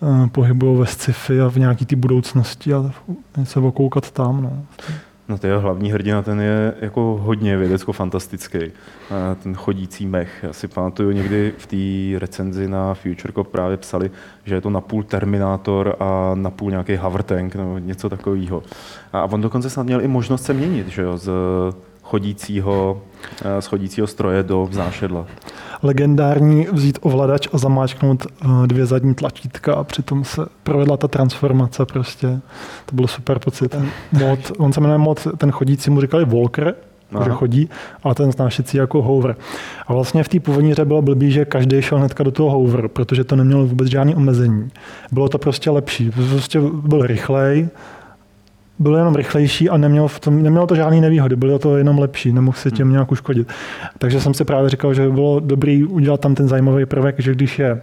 uh, 0.00 0.26
pohybují 0.26 0.78
ve 0.78 0.86
sci-fi 0.86 1.40
a 1.40 1.48
v 1.48 1.56
nějaký 1.56 1.86
ty 1.86 1.96
budoucnosti 1.96 2.74
a 2.74 2.90
něco 3.36 3.62
okoukat 3.62 4.10
tam. 4.10 4.42
No. 4.42 4.64
No 5.28 5.38
to 5.38 5.46
je 5.46 5.56
hlavní 5.56 5.92
hrdina, 5.92 6.22
ten 6.22 6.40
je 6.40 6.74
jako 6.80 7.20
hodně 7.22 7.56
vědecko-fantastický. 7.56 8.58
Ten 9.42 9.54
chodící 9.54 10.06
mech. 10.06 10.30
Já 10.42 10.52
si 10.52 10.68
pamatuju 10.68 11.10
někdy 11.10 11.52
v 11.58 11.66
té 11.66 12.18
recenzi 12.18 12.68
na 12.68 12.94
Future 12.94 13.32
Cop 13.32 13.48
právě 13.48 13.76
psali, 13.76 14.10
že 14.44 14.54
je 14.54 14.60
to 14.60 14.70
napůl 14.70 15.02
Terminátor 15.02 15.96
a 16.00 16.30
napůl 16.34 16.70
nějaký 16.70 16.96
hover 16.96 17.22
tank 17.22 17.54
nebo 17.54 17.78
něco 17.78 18.08
takového. 18.08 18.62
A 19.12 19.24
on 19.24 19.40
dokonce 19.40 19.70
snad 19.70 19.86
měl 19.86 20.00
i 20.00 20.08
možnost 20.08 20.44
se 20.44 20.54
měnit, 20.54 20.88
že 20.88 21.02
jo, 21.02 21.18
z 21.18 21.30
chodícího, 22.02 23.02
eh, 23.44 23.62
z 23.62 23.66
chodícího 23.66 24.06
stroje 24.06 24.42
do 24.42 24.66
vznášedla. 24.66 25.26
Legendární 25.82 26.66
vzít 26.72 26.98
ovladač 27.02 27.48
a 27.52 27.58
zamáčknout 27.58 28.26
eh, 28.26 28.46
dvě 28.66 28.86
zadní 28.86 29.14
tlačítka 29.14 29.74
a 29.74 29.84
přitom 29.84 30.24
se 30.24 30.46
provedla 30.62 30.96
ta 30.96 31.08
transformace 31.08 31.86
prostě. 31.86 32.40
To 32.86 32.96
byl 32.96 33.06
super 33.06 33.38
pocit. 33.38 33.76
mod, 34.12 34.52
on 34.58 34.72
se 34.72 34.80
jmenuje 34.80 34.98
mod, 34.98 35.26
ten 35.36 35.50
chodící 35.50 35.90
mu 35.90 36.00
říkali 36.00 36.24
Walker, 36.24 36.74
Aha. 37.14 37.24
že 37.24 37.30
chodí, 37.30 37.68
a 38.04 38.14
ten 38.14 38.32
znášecí 38.32 38.76
jako 38.76 39.02
hover. 39.02 39.36
A 39.86 39.92
vlastně 39.92 40.22
v 40.22 40.28
té 40.28 40.40
původní 40.40 40.70
hře 40.70 40.84
bylo 40.84 41.02
blbý, 41.02 41.32
že 41.32 41.44
každý 41.44 41.82
šel 41.82 41.98
hnedka 41.98 42.24
do 42.24 42.30
toho 42.30 42.50
hover, 42.50 42.88
protože 42.88 43.24
to 43.24 43.36
nemělo 43.36 43.66
vůbec 43.66 43.88
žádný 43.88 44.14
omezení. 44.14 44.70
Bylo 45.12 45.28
to 45.28 45.38
prostě 45.38 45.70
lepší. 45.70 46.10
Prostě 46.10 46.60
byl 46.60 47.06
rychlej, 47.06 47.68
bylo 48.82 48.96
jenom 48.96 49.14
rychlejší 49.14 49.68
a 49.68 49.76
nemělo, 49.76 50.08
v 50.08 50.20
tom, 50.20 50.42
nemělo 50.42 50.66
to 50.66 50.74
žádný 50.74 51.00
nevýhody, 51.00 51.36
bylo 51.36 51.58
to 51.58 51.76
jenom 51.76 51.98
lepší, 51.98 52.32
nemohl 52.32 52.56
se 52.56 52.70
těm 52.70 52.86
hmm. 52.86 52.92
nějak 52.92 53.12
uškodit. 53.12 53.48
Takže 53.98 54.20
jsem 54.20 54.34
si 54.34 54.44
právě 54.44 54.70
říkal, 54.70 54.94
že 54.94 55.02
by 55.02 55.12
bylo 55.12 55.40
dobrý 55.40 55.84
udělat 55.84 56.20
tam 56.20 56.34
ten 56.34 56.48
zajímavý 56.48 56.86
prvek, 56.86 57.14
že 57.18 57.34
když 57.34 57.58
je 57.58 57.80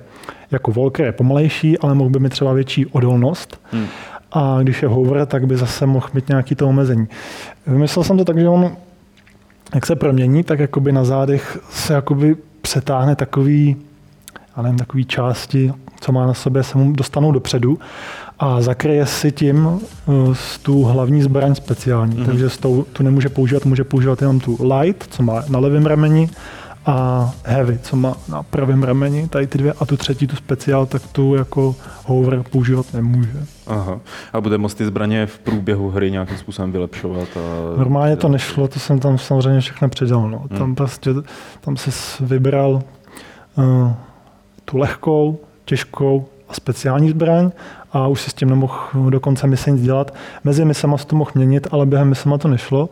jako 0.52 0.72
Volker 0.72 1.06
je 1.06 1.12
pomalejší, 1.12 1.78
ale 1.78 1.96
mohl 1.96 2.10
by 2.10 2.20
mít 2.20 2.30
třeba 2.30 2.54
větší 2.54 2.86
odolnost. 2.86 3.62
Hmm. 3.72 3.86
A 4.32 4.60
když 4.62 4.82
je 4.82 4.88
hover, 4.88 5.26
tak 5.26 5.48
by 5.48 5.58
zase 5.58 5.86
mohl 5.86 6.08
mít 6.14 6.30
nějaký 6.30 6.56
to 6.56 6.68
omezení. 6.68 7.08
Vymyslel 7.68 8.04
jsem 8.04 8.18
to 8.18 8.26
tak, 8.26 8.38
že 8.40 8.50
on, 8.50 8.72
jak 9.76 9.86
se 9.86 9.96
promění, 9.96 10.44
tak 10.44 10.60
jakoby 10.60 10.92
na 10.92 11.04
zádech 11.04 11.60
se 11.70 11.94
jakoby 11.94 12.36
přetáhne 12.62 13.16
takový, 13.16 13.76
ale 14.56 14.64
nevím, 14.64 14.80
takový 14.80 15.06
části, 15.06 15.74
co 16.02 16.12
má 16.12 16.26
na 16.26 16.34
sobě, 16.34 16.64
se 16.64 16.78
mu 16.78 16.92
dostanou 16.92 17.32
dopředu 17.32 17.80
a 18.40 18.62
zakryje 18.62 19.06
si 19.06 19.32
tím 19.32 19.66
uh, 19.66 20.36
tu 20.62 20.84
hlavní 20.84 21.22
zbraň 21.22 21.56
speciální. 21.56 22.18
Mm-hmm. 22.18 22.26
Takže 22.26 22.50
s 22.50 22.58
tou, 22.58 22.84
tu 22.94 23.04
nemůže 23.04 23.30
používat, 23.30 23.66
může 23.66 23.84
používat 23.84 24.22
jenom 24.22 24.40
tu 24.40 24.58
light, 24.74 25.14
co 25.14 25.24
má 25.24 25.44
na 25.50 25.60
levém 25.60 25.86
rameni, 25.86 26.30
a 26.86 27.32
heavy, 27.46 27.80
co 27.80 27.96
má 27.96 28.16
na 28.30 28.44
pravém 28.44 28.84
rameni, 28.84 29.28
tady 29.28 29.48
ty 29.48 29.58
dvě, 29.58 29.74
a 29.80 29.86
tu 29.86 29.98
třetí, 29.98 30.28
tu 30.28 30.36
speciál, 30.36 30.86
tak 30.86 31.02
tu 31.12 31.36
jako 31.36 31.76
hover 32.06 32.44
používat 32.52 32.94
nemůže. 32.94 33.46
Aha. 33.68 34.00
A 34.34 34.42
bude 34.42 34.58
moct 34.58 34.74
ty 34.74 34.86
zbraně 34.86 35.26
v 35.26 35.40
průběhu 35.40 35.90
hry 35.90 36.12
nějakým 36.12 36.38
způsobem 36.38 36.72
vylepšovat? 36.72 37.28
A... 37.38 37.78
Normálně 37.78 38.16
to 38.16 38.30
nešlo, 38.30 38.68
to 38.68 38.80
jsem 38.80 39.00
tam 39.00 39.18
samozřejmě 39.18 39.62
všechno 39.62 39.90
předal. 39.90 40.30
No. 40.30 40.46
Tam 40.50 40.58
hmm. 40.58 40.76
prostě, 40.76 41.10
tam 41.62 41.78
se 41.78 41.92
vybral 42.20 42.82
uh, 43.56 43.92
tu 44.66 44.78
lehkou, 44.78 45.40
těžkou 45.66 46.26
a 46.50 46.54
speciální 46.54 47.10
zbraň 47.10 47.52
a 47.94 48.08
už 48.08 48.22
si 48.22 48.30
s 48.30 48.34
tím 48.34 48.50
nemohl 48.50 49.10
do 49.10 49.20
konce 49.20 49.48
mise 49.48 49.72
nic 49.72 49.82
dělat. 49.82 50.14
Mezi 50.44 50.66
misema 50.66 50.98
se 50.98 51.08
to 51.08 51.16
mohl 51.16 51.32
měnit, 51.36 51.68
ale 51.72 51.86
během 51.86 52.10
misema 52.10 52.38
to 52.38 52.48
nešlo. 52.48 52.90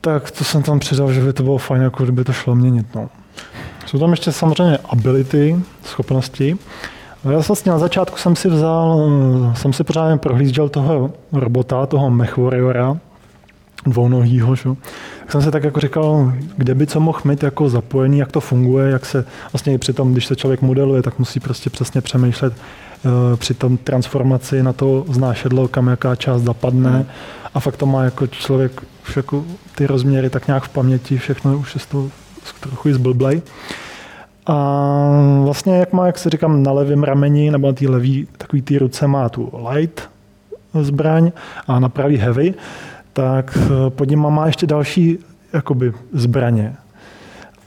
Tak 0.00 0.30
to 0.30 0.44
jsem 0.44 0.62
tam 0.62 0.78
přidal, 0.78 1.12
že 1.12 1.20
by 1.20 1.32
to 1.32 1.42
bylo 1.42 1.58
fajn, 1.58 1.82
jako 1.82 2.02
kdyby 2.02 2.24
to 2.24 2.32
šlo 2.32 2.54
měnit. 2.54 2.86
No. 2.94 3.08
Jsou 3.86 3.98
tam 3.98 4.10
ještě 4.10 4.32
samozřejmě 4.32 4.78
ability, 4.88 5.60
schopnosti. 5.84 6.58
Já 7.30 7.38
vlastně 7.48 7.72
na 7.72 7.78
začátku 7.78 8.16
jsem 8.16 8.36
si 8.36 8.48
vzal, 8.48 9.10
jsem 9.54 9.72
si 9.72 9.84
pořádně 9.84 10.16
prohlížel 10.16 10.68
toho 10.68 11.10
robota, 11.32 11.86
toho 11.86 12.10
Mech 12.10 12.36
Warriora, 12.36 12.96
dvounohýho, 13.86 14.54
že? 14.56 14.68
Tak 15.20 15.32
jsem 15.32 15.42
si 15.42 15.50
tak 15.50 15.64
jako 15.64 15.80
říkal, 15.80 16.32
kde 16.56 16.74
by 16.74 16.86
co 16.86 17.00
mohl 17.00 17.20
mít 17.24 17.42
jako 17.42 17.68
zapojený, 17.68 18.18
jak 18.18 18.32
to 18.32 18.40
funguje, 18.40 18.90
jak 18.90 19.06
se 19.06 19.24
vlastně 19.52 19.74
i 19.74 19.78
při 19.78 19.92
tom, 19.92 20.12
když 20.12 20.26
se 20.26 20.36
člověk 20.36 20.62
modeluje, 20.62 21.02
tak 21.02 21.18
musí 21.18 21.40
prostě 21.40 21.70
přesně 21.70 22.00
přemýšlet 22.00 22.52
uh, 22.52 23.36
při 23.36 23.54
tom 23.54 23.76
transformaci 23.76 24.62
na 24.62 24.72
to 24.72 25.04
znášedlo, 25.08 25.68
kam 25.68 25.86
jaká 25.86 26.14
část 26.16 26.42
zapadne 26.42 27.06
a 27.54 27.60
fakt 27.60 27.76
to 27.76 27.86
má 27.86 28.04
jako 28.04 28.26
člověk 28.26 28.82
už 29.08 29.16
jako 29.16 29.44
ty 29.74 29.86
rozměry 29.86 30.30
tak 30.30 30.46
nějak 30.46 30.62
v 30.62 30.68
paměti, 30.68 31.18
všechno 31.18 31.58
už 31.58 31.74
je 31.74 31.80
z 31.80 31.86
toho 31.86 32.10
trochu 32.60 32.92
zblblej. 32.92 33.42
A 34.46 34.54
vlastně 35.44 35.76
jak 35.76 35.92
má, 35.92 36.06
jak 36.06 36.18
si 36.18 36.30
říkám, 36.30 36.62
na 36.62 36.72
levém 36.72 37.02
rameni 37.02 37.50
nebo 37.50 37.66
na 37.66 37.72
té 37.72 37.88
levý 37.88 38.28
takový 38.38 38.62
té 38.62 38.78
ruce 38.78 39.06
má 39.06 39.28
tu 39.28 39.52
light 39.70 40.10
zbraň 40.80 41.32
a 41.66 41.80
na 41.80 41.88
pravý 41.88 42.16
heavy, 42.16 42.54
tak 43.12 43.58
eh, 43.60 43.90
pod 43.90 44.08
ním 44.08 44.20
má 44.20 44.46
ještě 44.46 44.66
další 44.66 45.18
jakoby 45.52 45.92
zbraně. 46.12 46.76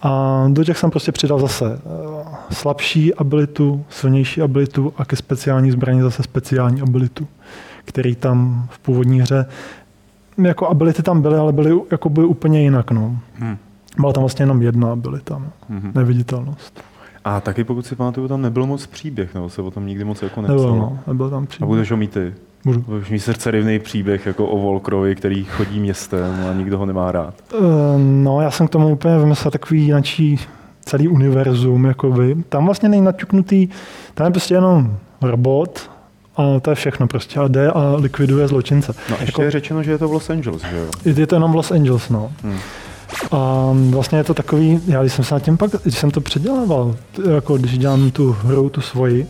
A 0.02 0.44
do 0.54 0.64
těch 0.64 0.78
jsem 0.78 0.92
prostě 0.92 1.12
přidal 1.12 1.40
zase 1.40 1.80
eh, 1.86 2.54
slabší 2.54 3.14
abilitu, 3.14 3.86
silnější 3.90 4.42
abilitu 4.42 4.94
a 4.98 5.06
ke 5.06 5.16
speciální 5.16 5.72
zbraní 5.72 6.02
zase 6.02 6.24
speciální 6.24 6.82
abilitu, 6.82 7.28
který 7.86 8.16
tam 8.16 8.68
v 8.70 8.80
původní 8.80 9.22
hře 9.22 9.46
jako 10.38 10.68
ability 10.68 11.04
tam 11.04 11.22
byly, 11.22 11.38
ale 11.38 11.54
byly 11.54 11.80
jakoby 11.92 12.24
úplně 12.24 12.62
jinak. 12.62 12.92
No. 12.92 13.18
Hmm. 13.34 13.58
Byla 14.00 14.14
tam 14.14 14.22
vlastně 14.22 14.44
jenom 14.44 14.62
jedna 14.62 14.92
abilita, 14.92 15.40
no. 15.40 15.52
hmm. 15.70 15.92
neviditelnost. 15.96 16.84
A 17.24 17.42
taky 17.42 17.64
pokud 17.64 17.86
si 17.86 17.96
pamatuju, 17.96 18.28
tam 18.28 18.42
nebyl 18.42 18.66
moc 18.66 18.88
příběh, 18.88 19.34
nebo 19.34 19.50
se 19.50 19.62
o 19.62 19.72
tom 19.72 19.88
nikdy 19.88 20.04
moc 20.04 20.22
jako 20.22 20.42
nepsal. 20.42 20.58
Nebyl, 20.58 20.76
no, 20.76 21.00
nebyl 21.08 21.30
tam 21.30 21.46
příběh. 21.46 21.64
A 21.64 21.66
budeš 21.66 21.92
ho 21.92 21.98
mít 21.98 22.12
ty? 22.12 22.34
Budu. 22.66 22.82
Budeš 22.82 23.10
mít 23.10 23.20
srdcerivný 23.20 23.80
příběh 23.80 24.26
jako 24.26 24.46
o 24.46 24.58
Volkrovi, 24.58 25.16
který 25.16 25.44
chodí 25.44 25.80
městem 25.80 26.46
a 26.50 26.54
nikdo 26.54 26.78
ho 26.78 26.86
nemá 26.86 27.12
rád. 27.12 27.34
Uh, 27.54 27.66
no, 27.98 28.42
já 28.42 28.52
jsem 28.52 28.68
k 28.68 28.70
tomu 28.70 28.90
úplně 28.90 29.18
vymyslel 29.18 29.52
takový 29.52 29.86
jináčí 29.86 30.40
celý 30.86 31.08
univerzum, 31.08 31.86
jakoby. 31.86 32.36
Tam 32.50 32.66
vlastně 32.66 32.90
není 32.90 33.06
naťuknutý, 33.06 33.68
tam 34.14 34.26
je 34.26 34.32
prostě 34.32 34.54
jenom 34.54 34.98
robot, 35.22 35.90
a 36.38 36.60
to 36.60 36.70
je 36.70 36.76
všechno 36.76 37.08
prostě. 37.08 37.40
A 37.40 37.48
jde 37.48 37.72
a 37.72 37.96
likviduje 37.96 38.48
zločince. 38.48 38.94
No 39.10 39.16
ještě 39.20 39.26
jako, 39.26 39.42
je 39.42 39.52
řečeno, 39.52 39.84
že 39.84 39.92
je 39.92 39.98
to 39.98 40.08
v 40.08 40.14
Los 40.14 40.30
Angeles, 40.30 40.62
že 40.62 40.78
jo? 40.78 40.86
Je 41.16 41.28
to 41.28 41.36
jenom 41.36 41.52
v 41.52 41.56
Los 41.56 41.72
Angeles, 41.72 42.10
no. 42.10 42.32
Hmm. 42.44 42.58
A 43.32 43.72
vlastně 43.90 44.18
je 44.18 44.24
to 44.24 44.34
takový, 44.34 44.82
já 44.88 45.02
když 45.02 45.14
jsem 45.14 45.26
se 45.26 45.34
na 45.34 45.40
tím 45.40 45.58
pak, 45.58 45.72
když 45.84 45.98
jsem 45.98 46.12
to 46.12 46.22
předělával, 46.22 46.96
jako 47.32 47.58
když 47.58 47.78
dělám 47.78 48.12
tu 48.12 48.32
hru, 48.32 48.70
tu 48.70 48.82
svoji, 48.82 49.28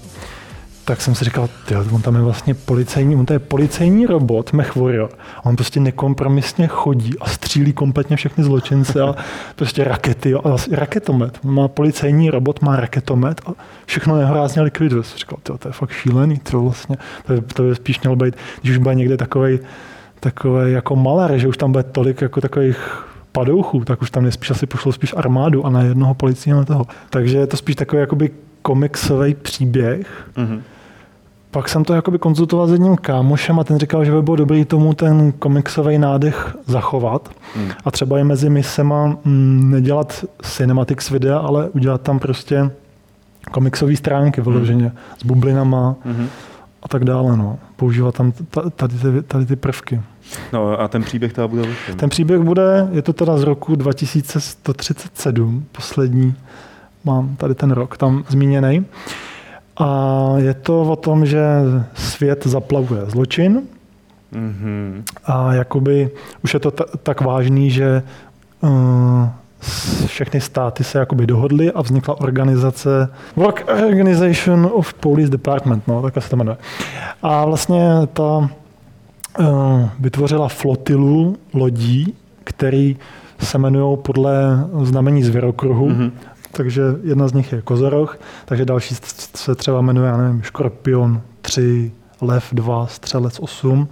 tak 0.86 1.02
jsem 1.02 1.16
si 1.16 1.26
říkal, 1.26 1.50
tyjo, 1.68 1.86
on 1.92 2.02
tam 2.02 2.16
je 2.16 2.22
vlastně 2.22 2.54
policejní, 2.54 3.16
on 3.16 3.26
to 3.26 3.34
je 3.34 3.40
policejní 3.40 4.06
robot, 4.06 4.54
Mech 4.54 4.76
Warrior. 4.76 5.10
On 5.44 5.56
prostě 5.56 5.80
nekompromisně 5.80 6.68
chodí 6.68 7.20
a 7.20 7.30
střílí 7.30 7.74
kompletně 7.74 8.16
všechny 8.16 8.44
zločince 8.44 9.02
a 9.02 9.16
prostě 9.56 9.84
rakety 9.84 10.34
a 10.34 10.56
raketomet. 10.72 11.40
On 11.46 11.54
má 11.54 11.68
policejní 11.68 12.30
robot, 12.30 12.62
má 12.62 12.76
raketomet 12.76 13.42
a 13.46 13.52
všechno 13.86 14.18
nehorázně 14.18 14.62
likviduje. 14.62 15.04
Jsem 15.04 15.18
říkal, 15.18 15.40
tyjo, 15.44 15.58
to 15.58 15.68
je 15.68 15.72
fakt 15.72 15.92
šílený, 15.92 16.40
to 16.40 16.62
vlastně, 16.62 16.98
to, 17.26 17.34
je, 17.34 17.42
to 17.42 17.64
by 17.64 17.76
spíš 17.76 18.02
mělo 18.02 18.16
být, 18.16 18.36
když 18.62 18.72
už 18.72 18.78
bude 18.78 18.96
někde 18.96 19.18
takový 19.18 19.60
takový 20.22 20.72
jako 20.72 20.96
malar, 20.96 21.38
že 21.38 21.48
už 21.48 21.58
tam 21.58 21.72
bude 21.72 21.84
tolik 21.84 22.22
jako 22.22 22.42
takových 22.42 23.06
padouchů, 23.32 23.86
tak 23.86 24.02
už 24.02 24.12
tam 24.12 24.24
nespíš 24.24 24.52
asi 24.52 24.66
pošlo 24.66 24.92
spíš 24.92 25.14
armádu 25.18 25.66
a 25.66 25.70
na 25.70 25.82
jednoho 25.82 26.14
policie 26.14 26.66
toho. 26.66 26.86
Takže 27.10 27.38
je 27.38 27.48
to 27.48 27.58
spíš 27.58 27.76
takový 27.76 28.00
jakoby 28.00 28.30
komiksový 28.62 29.34
příběh. 29.34 30.30
Mm-hmm. 30.36 30.62
Pak 31.52 31.70
jsem 31.70 31.84
to 31.84 31.94
jakoby 31.94 32.20
konzultoval 32.20 32.68
s 32.68 32.72
jedním 32.72 32.96
kámošem 32.96 33.60
a 33.60 33.64
ten 33.64 33.80
říkal, 33.80 34.06
že 34.06 34.12
by 34.12 34.22
bylo 34.22 34.36
dobrý 34.36 34.66
tomu 34.66 34.94
ten 34.94 35.32
komiksový 35.32 35.98
nádech 35.98 36.56
zachovat 36.66 37.30
mm. 37.56 37.70
a 37.86 37.92
třeba 37.92 38.20
i 38.20 38.24
mezi 38.24 38.50
misema 38.50 39.18
mm, 39.26 39.70
nedělat 39.72 40.26
cinematics 40.42 41.10
videa, 41.10 41.38
ale 41.38 41.70
udělat 41.70 42.02
tam 42.02 42.20
prostě 42.20 42.72
komiksové 43.52 43.96
stránky 43.96 44.42
vyloženě 44.42 44.86
mm. 44.86 44.92
s 45.18 45.26
bublinama 45.26 45.96
mm-hmm. 46.06 46.28
a 46.84 46.88
tak 46.88 47.06
dále. 47.06 47.38
No. 47.38 47.60
Používat 47.76 48.16
tam 48.16 48.34
tady 48.76 48.98
ty, 48.98 49.22
tady 49.22 49.46
ty 49.46 49.56
prvky. 49.56 50.02
No 50.54 50.80
a 50.80 50.88
ten 50.88 51.04
příběh 51.04 51.34
teda 51.34 51.48
bude 51.48 51.64
Ten 51.96 52.10
příběh 52.10 52.40
bude, 52.40 52.88
je 52.92 53.02
to 53.02 53.14
teda 53.14 53.38
z 53.38 53.44
roku 53.44 53.76
2137, 53.76 55.66
poslední, 55.72 56.36
mám 57.04 57.36
tady 57.36 57.56
ten 57.56 57.72
rok 57.72 57.98
tam 57.98 58.24
zmíněný. 58.30 58.86
A 59.78 60.34
je 60.38 60.54
to 60.54 60.82
o 60.82 60.96
tom, 60.96 61.26
že 61.26 61.44
svět 61.94 62.48
zaplavuje 62.48 63.06
zločin 63.06 63.62
mm-hmm. 64.34 65.04
a 65.26 65.54
jakoby 65.54 66.10
už 66.44 66.54
je 66.54 66.60
to 66.60 66.72
t- 66.72 66.84
tak 67.04 67.22
vážný, 67.22 67.72
že 67.72 68.04
uh, 68.62 68.70
všechny 70.06 70.42
státy 70.42 70.84
se 70.84 71.00
jakoby 71.00 71.28
dohodly 71.28 71.72
a 71.72 71.82
vznikla 71.82 72.22
organizace 72.22 73.10
Work 73.36 73.70
Organization 73.88 74.70
of 74.74 74.94
Police 74.94 75.32
Department, 75.32 75.88
no, 75.88 76.02
tak 76.02 76.24
se 76.24 76.30
to 76.30 76.36
jmenuje. 76.36 76.58
A 77.22 77.46
vlastně 77.46 77.90
ta 78.14 78.50
Eh, 79.40 79.90
vytvořila 80.00 80.48
flotilu 80.48 81.38
lodí, 81.54 82.14
který 82.44 82.98
se 83.40 83.58
jmenují 83.58 83.98
podle 83.98 84.34
znamení 84.82 85.24
zvěrokruhu. 85.24 85.90
Mm-hmm. 85.90 86.12
Takže 86.52 86.82
jedna 87.04 87.28
z 87.28 87.34
nich 87.34 87.52
je 87.52 87.62
kozoroch, 87.62 88.20
takže 88.46 88.66
další 88.66 88.96
se 89.36 89.56
třeba 89.56 89.82
jmenuje, 89.82 90.08
já 90.08 90.18
nevím, 90.18 90.42
Škorpion 90.42 91.22
3, 91.42 91.92
Lev 92.22 92.48
2, 92.52 92.88
Střelec 92.88 93.40
8 93.40 93.88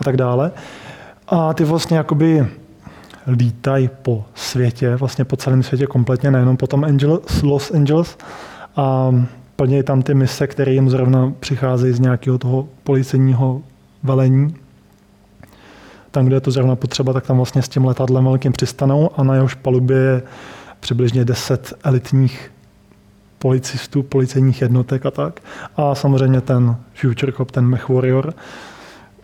a 0.00 0.04
tak 0.04 0.16
dále. 0.16 0.52
A 1.28 1.54
ty 1.54 1.64
vlastně 1.64 1.96
jakoby 1.96 2.46
lítají 3.26 3.90
po 4.02 4.24
světě, 4.34 4.96
vlastně 4.96 5.24
po 5.24 5.36
celém 5.36 5.62
světě 5.62 5.86
kompletně, 5.86 6.30
nejenom 6.30 6.56
po 6.56 6.66
tom 6.66 6.84
Angeles, 6.84 7.42
Los 7.42 7.70
Angeles 7.70 8.18
a 8.76 9.14
plně 9.56 9.82
tam 9.82 10.02
ty 10.02 10.14
mise, 10.14 10.46
které 10.46 10.72
jim 10.72 10.90
zrovna 10.90 11.32
přicházejí 11.40 11.92
z 11.92 12.00
nějakého 12.00 12.38
toho 12.38 12.68
policejního 12.84 13.62
velení 14.02 14.54
tam, 16.12 16.26
kde 16.26 16.36
je 16.36 16.40
to 16.40 16.50
zrovna 16.50 16.76
potřeba, 16.76 17.12
tak 17.12 17.26
tam 17.26 17.36
vlastně 17.36 17.62
s 17.62 17.68
tím 17.68 17.84
letadlem 17.84 18.24
velkým 18.24 18.52
přistanou 18.52 19.10
a 19.16 19.22
na 19.22 19.34
jehož 19.34 19.54
palubě 19.54 19.96
je 19.96 20.22
přibližně 20.82 21.24
10 21.24 21.74
elitních 21.84 22.50
policistů, 23.38 24.02
policejních 24.02 24.62
jednotek 24.62 25.06
a 25.06 25.10
tak. 25.10 25.40
A 25.76 25.94
samozřejmě 25.94 26.40
ten 26.40 26.76
Future 26.94 27.32
Cop, 27.32 27.50
ten 27.50 27.66
Mech 27.66 27.88
Warrior, 27.88 28.34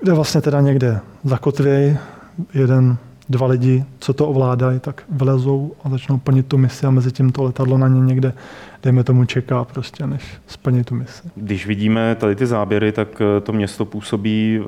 kde 0.01 0.13
vlastně 0.13 0.41
teda 0.41 0.61
někde 0.61 1.01
zakotvěj 1.25 1.97
jeden, 2.55 2.97
dva 3.29 3.47
lidi, 3.47 3.85
co 3.99 4.13
to 4.13 4.29
ovládají, 4.29 4.81
tak 4.81 5.03
vylezou 5.09 5.73
a 5.85 5.91
začnou 5.91 6.19
plnit 6.19 6.47
tu 6.47 6.59
misi 6.59 6.87
a 6.87 6.91
mezi 6.91 7.13
tím 7.13 7.33
to 7.33 7.43
letadlo 7.43 7.79
na 7.79 7.89
ně 7.89 8.01
někde, 8.01 8.33
dejme 8.83 9.05
tomu, 9.05 9.25
čeká 9.25 9.65
prostě, 9.65 10.07
než 10.07 10.23
splnit 10.47 10.87
tu 10.87 10.95
misi. 10.95 11.23
Když 11.35 11.67
vidíme 11.67 12.15
tady 12.15 12.37
ty 12.37 12.47
záběry, 12.47 12.93
tak 12.93 13.23
to 13.43 13.53
město 13.53 13.85
působí 13.85 14.61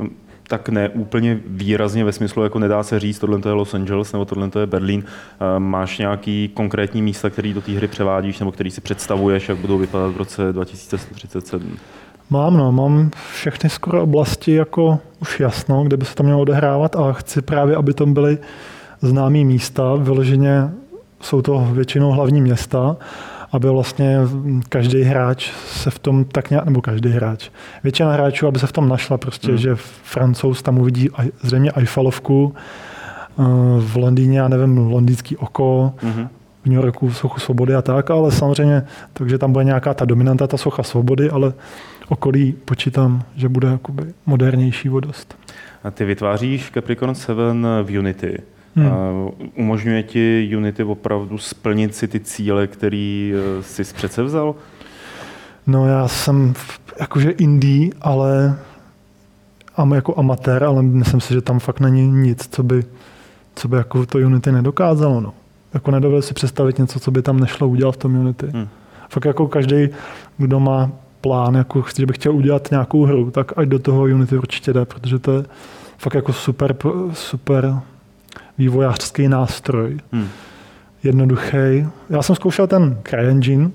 tak 0.51 0.69
ne 0.69 0.89
úplně 0.89 1.41
výrazně 1.47 2.05
ve 2.05 2.13
smyslu, 2.13 2.43
jako 2.43 2.59
nedá 2.59 2.83
se 2.83 3.01
říct, 3.01 3.19
tohle 3.19 3.41
je 3.47 3.53
Los 3.53 3.75
Angeles 3.75 4.13
nebo 4.13 4.25
tohle 4.25 4.51
je 4.61 4.67
Berlín. 4.67 5.05
Eh, 5.07 5.59
máš 5.59 5.99
nějaký 5.99 6.51
konkrétní 6.55 7.03
místa, 7.03 7.31
který 7.31 7.55
do 7.55 7.61
té 7.61 7.73
hry 7.73 7.89
převádíš 7.89 8.39
nebo 8.39 8.53
který 8.53 8.71
si 8.71 8.81
představuješ, 8.81 9.49
jak 9.49 9.59
budou 9.59 9.79
vypadat 9.79 10.09
v 10.09 10.17
roce 10.17 10.53
2037? 10.53 11.77
Mám, 12.31 12.57
no, 12.57 12.73
mám 12.73 13.11
všechny 13.33 13.71
skoro 13.71 14.03
oblasti 14.03 14.55
jako 14.55 14.99
už 15.21 15.41
jasno, 15.41 15.85
kde 15.85 15.97
by 15.97 16.05
se 16.05 16.15
to 16.15 16.23
mělo 16.23 16.41
odehrávat 16.41 16.97
a 16.97 17.13
chci 17.13 17.43
právě, 17.43 17.77
aby 17.77 17.95
tam 17.95 18.13
byly 18.15 18.39
známé 19.03 19.45
místa, 19.45 19.95
vyloženě 19.95 20.71
jsou 21.21 21.43
to 21.43 21.69
většinou 21.73 22.11
hlavní 22.11 22.41
města 22.41 22.97
aby 23.53 23.69
vlastně 23.69 24.17
každý 24.69 25.03
hráč 25.03 25.51
se 25.67 25.91
v 25.91 25.99
tom 25.99 26.25
tak 26.25 26.51
nějak, 26.51 26.65
nebo 26.65 26.83
každý 26.83 27.09
hráč, 27.09 27.51
většina 27.83 28.13
hráčů, 28.13 28.47
aby 28.47 28.59
se 28.59 28.67
v 28.67 28.73
tom 28.73 28.89
našla 28.89 29.19
prostě, 29.19 29.53
mm. 29.53 29.59
že 29.59 29.75
francouz 30.03 30.63
tam 30.63 30.79
uvidí 30.79 31.09
zřejmě 31.43 31.71
Eiffelovku, 31.71 32.55
eh, 32.55 33.43
v 33.79 33.97
Londýně, 33.97 34.39
já 34.39 34.49
nevím, 34.49 34.79
londýnský 34.79 35.37
oko, 35.37 35.93
mm-hmm. 36.03 36.29
v 36.63 36.67
New 36.67 36.75
Yorku 36.75 37.13
sochu 37.13 37.41
svobody 37.41 37.75
a 37.75 37.83
tak, 37.83 38.11
ale 38.11 38.33
samozřejmě, 38.33 38.83
takže 39.13 39.39
tam 39.39 39.53
bude 39.53 39.65
nějaká 39.65 39.95
ta 39.95 40.05
dominanta, 40.05 40.47
ta 40.47 40.57
socha 40.57 40.83
svobody, 40.83 41.31
ale 41.31 41.53
okolí 42.09 42.55
počítám, 42.65 43.23
že 43.37 43.49
bude 43.49 43.69
jakoby 43.69 44.05
modernější 44.27 44.89
vodost. 44.89 45.37
A 45.85 45.91
ty 45.91 46.05
vytváříš 46.05 46.71
Capricorn 46.71 47.15
7 47.15 47.67
v 47.83 47.99
Unity. 47.99 48.39
Hmm. 48.77 49.29
Umožňuje 49.55 50.03
ti 50.03 50.51
Unity 50.57 50.85
opravdu 50.85 51.39
splnit 51.39 51.95
si 51.95 52.09
ty 52.09 52.21
cíle, 52.21 52.67
který 52.67 53.35
eh, 53.35 53.63
jsi 53.63 53.95
přece 53.95 54.23
vzal? 54.23 54.55
No 55.67 55.87
já 55.87 56.09
jsem, 56.09 56.55
jakože 57.01 57.31
indie, 57.31 57.91
ale 58.01 58.59
am, 59.77 59.93
jako 59.93 60.19
amatér, 60.19 60.65
ale 60.65 60.83
myslím 60.83 61.21
si, 61.21 61.35
že 61.35 61.41
tam 61.41 61.59
fakt 61.59 61.81
není 61.81 62.07
nic, 62.07 62.49
co 62.51 62.63
by, 62.63 62.85
co 63.55 63.69
by 63.69 63.77
jako 63.77 64.07
to 64.07 64.19
Unity 64.19 64.53
nedokázalo. 64.53 65.21
No. 65.21 65.35
Jako 65.75 65.91
nedovedu 65.91 66.23
si 66.23 66.35
představit 66.35 66.79
něco, 66.79 67.01
co 67.01 67.11
by 67.11 67.23
tam 67.23 67.41
nešlo 67.41 67.69
udělat 67.69 67.93
v 67.93 67.97
tom 67.97 68.17
Unity. 68.17 68.47
Hmm. 68.47 68.69
Fakt 69.09 69.25
jako 69.25 69.49
každý, 69.49 69.89
kdo 70.39 70.61
má 70.61 70.91
plán, 71.21 71.55
jako 71.55 71.85
že 71.99 72.07
by 72.07 72.13
chtěl 72.13 72.37
udělat 72.37 72.71
nějakou 72.71 73.05
hru, 73.05 73.31
tak 73.31 73.53
ať 73.59 73.69
do 73.69 73.79
toho 73.79 74.03
Unity 74.03 74.39
určitě 74.39 74.73
jde, 74.73 74.85
protože 74.85 75.19
to 75.19 75.33
je 75.33 75.45
fakt 75.99 76.15
jako 76.15 76.33
super, 76.33 76.77
super 77.13 77.81
vývojářský 78.61 79.29
nástroj. 79.29 79.99
Hmm. 80.13 80.29
Jednoduchý. 81.03 81.87
Já 82.11 82.23
jsem 82.23 82.37
zkoušel 82.37 82.67
ten 82.67 82.99
CryEngine, 83.09 83.71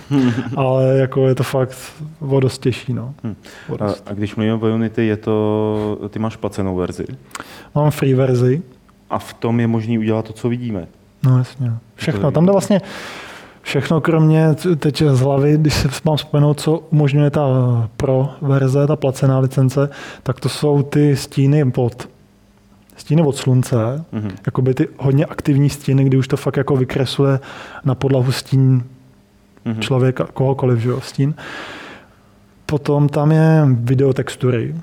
ale 0.56 0.98
jako 0.98 1.28
je 1.28 1.34
to 1.34 1.42
fakt 1.42 1.76
o 2.20 2.40
dost 2.40 2.58
těžší. 2.58 2.92
No. 2.92 3.14
Hmm. 3.24 3.36
A, 3.80 3.94
a 4.06 4.12
když 4.12 4.36
mluvíme 4.36 4.54
o 4.54 4.74
Unity, 4.74 5.06
je 5.06 5.16
to, 5.16 5.98
ty 6.08 6.18
máš 6.18 6.36
placenou 6.36 6.76
verzi? 6.76 7.04
Mám 7.74 7.90
free 7.90 8.14
verzi. 8.14 8.62
A 9.10 9.18
v 9.18 9.34
tom 9.34 9.60
je 9.60 9.66
možný 9.66 9.98
udělat 9.98 10.24
to, 10.24 10.32
co 10.32 10.48
vidíme? 10.48 10.86
No 11.22 11.38
jasně. 11.38 11.72
Všechno. 11.94 12.30
Tam 12.30 12.46
jde 12.46 12.52
vlastně 12.52 12.80
všechno, 13.62 14.00
kromě 14.00 14.54
teď 14.78 15.02
z 15.12 15.20
hlavy, 15.20 15.56
když 15.58 15.74
se 15.74 15.88
mám 16.04 16.16
vzpomenout, 16.16 16.60
co 16.60 16.78
umožňuje 16.78 17.30
ta 17.30 17.42
pro 17.96 18.28
verze, 18.42 18.86
ta 18.86 18.96
placená 18.96 19.38
licence, 19.38 19.90
tak 20.22 20.40
to 20.40 20.48
jsou 20.48 20.82
ty 20.82 21.16
stíny 21.16 21.70
pod 21.70 22.08
stíny 22.96 23.22
od 23.22 23.36
slunce, 23.36 23.76
mm-hmm. 23.76 24.30
jakoby 24.46 24.74
ty 24.74 24.88
hodně 24.98 25.24
aktivní 25.24 25.70
stíny, 25.70 26.04
kdy 26.04 26.16
už 26.16 26.28
to 26.28 26.36
fakt 26.36 26.56
jako 26.56 26.76
vykresluje 26.76 27.40
na 27.84 27.94
podlahu 27.94 28.32
stín 28.32 28.84
mm-hmm. 29.66 29.78
člověka, 29.78 30.24
kohokoliv, 30.34 30.78
že 30.78 30.88
jo, 30.88 31.00
stín. 31.00 31.34
Potom 32.66 33.08
tam 33.08 33.32
je 33.32 33.62
videotextury. 33.66 34.74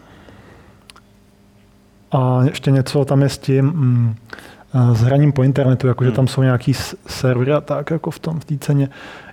A 2.11 2.43
ještě 2.43 2.71
něco 2.71 3.05
tam 3.05 3.21
je 3.21 3.29
s 3.29 3.37
tím 3.37 3.65
mm, 3.65 4.15
s 4.93 5.01
hraním 5.01 5.31
po 5.31 5.43
internetu, 5.43 5.87
jakože 5.87 6.09
mm. 6.09 6.15
tam 6.15 6.27
jsou 6.27 6.41
nějaký 6.41 6.73
servery 7.07 7.51
a 7.51 7.61
tak, 7.61 7.91
jako 7.91 8.11
v 8.11 8.19
tom, 8.19 8.39
v 8.39 8.45
té 8.45 8.57
ceně. 8.57 8.89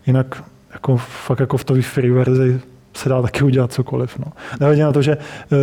Jinak 0.07 0.43
jako, 0.73 0.97
fakt 0.97 1.41
jako 1.41 1.57
v 1.57 1.65
té 1.65 1.83
free 1.83 2.11
verzi 2.11 2.61
se 3.01 3.09
dá 3.09 3.23
taky 3.23 3.45
udělat 3.45 3.73
cokoliv. 3.73 4.19
No. 4.19 4.33
Nehledě 4.61 4.83
na 4.83 4.93
to, 4.93 5.03
že 5.03 5.17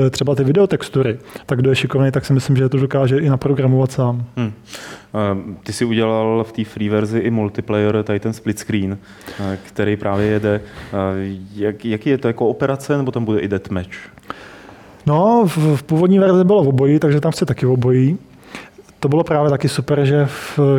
e, 0.08 0.10
třeba 0.10 0.36
ty 0.36 0.44
videotextury, 0.44 1.17
tak 1.46 1.60
kdo 1.60 1.70
je 1.70 1.75
šikovný, 1.75 2.12
tak 2.12 2.25
si 2.25 2.34
myslím, 2.34 2.56
že 2.56 2.70
to 2.70 2.77
dokáže 2.77 3.17
i 3.17 3.29
naprogramovat 3.29 3.91
sám. 3.91 4.25
Hmm. 4.36 4.53
Ty 5.63 5.74
si 5.74 5.86
udělal 5.86 6.44
v 6.44 6.51
té 6.51 6.63
free 6.63 6.89
verzi 6.89 7.20
i 7.20 7.32
multiplayer, 7.32 8.03
tady 8.03 8.20
ten 8.20 8.34
split 8.34 8.60
screen, 8.60 8.98
e, 9.39 9.58
který 9.67 9.98
právě 9.98 10.27
jede. 10.27 10.62
Jak, 11.56 11.86
jaký 11.86 12.10
je 12.10 12.17
to 12.17 12.27
jako 12.27 12.48
operace, 12.48 12.98
nebo 12.98 13.12
tam 13.12 13.25
bude 13.25 13.39
i 13.39 13.48
deathmatch? 13.48 13.98
No, 15.06 15.46
v, 15.48 15.75
v 15.75 15.84
původní 15.84 16.20
verzi 16.20 16.44
bylo 16.44 16.63
v 16.63 16.67
obojí, 16.67 17.00
takže 17.00 17.22
tam 17.22 17.32
chci 17.32 17.46
taky 17.46 17.65
v 17.65 17.72
obojí. 17.72 18.17
To 19.00 19.10
bylo 19.10 19.24
právě 19.24 19.50
taky 19.50 19.70
super, 19.70 20.06
že 20.06 20.27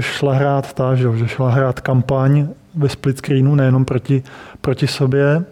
šla 0.00 0.34
hrát 0.34 0.72
ta, 0.72 0.94
že 0.94 1.08
šla 1.26 1.50
hrát 1.50 1.80
kampaň 1.80 2.48
ve 2.74 2.88
split 2.88 3.18
screenu, 3.18 3.54
nejenom 3.54 3.84
proti, 3.84 4.22
proti 4.60 4.86
sobě, 4.86 5.44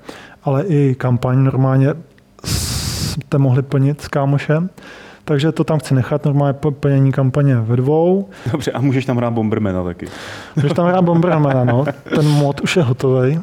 ale 0.47 0.65
i 0.65 0.95
kampaň 0.95 1.45
normálně 1.45 1.95
jste 2.45 3.39
mohli 3.39 3.63
plnit 3.63 4.01
s 4.01 4.09
kámošem. 4.09 4.71
Takže 5.25 5.53
to 5.53 5.65
tam 5.65 5.79
chci 5.79 5.95
nechat, 5.95 6.25
normálně 6.25 6.55
plnění 6.81 7.13
kampaně 7.13 7.57
ve 7.57 7.77
dvou. 7.77 8.29
Dobře, 8.53 8.73
a 8.73 8.81
můžeš 8.81 9.05
tam 9.05 9.17
hrát 9.17 9.31
Bombermana 9.31 9.85
taky. 9.85 10.07
Můžeš 10.57 10.73
tam 10.73 10.87
hrát 10.87 11.05
Bombermana, 11.05 11.65
no. 11.65 11.85
Ten 12.15 12.29
mod 12.29 12.61
už 12.61 12.77
je 12.77 12.83
hotový. 12.83 13.41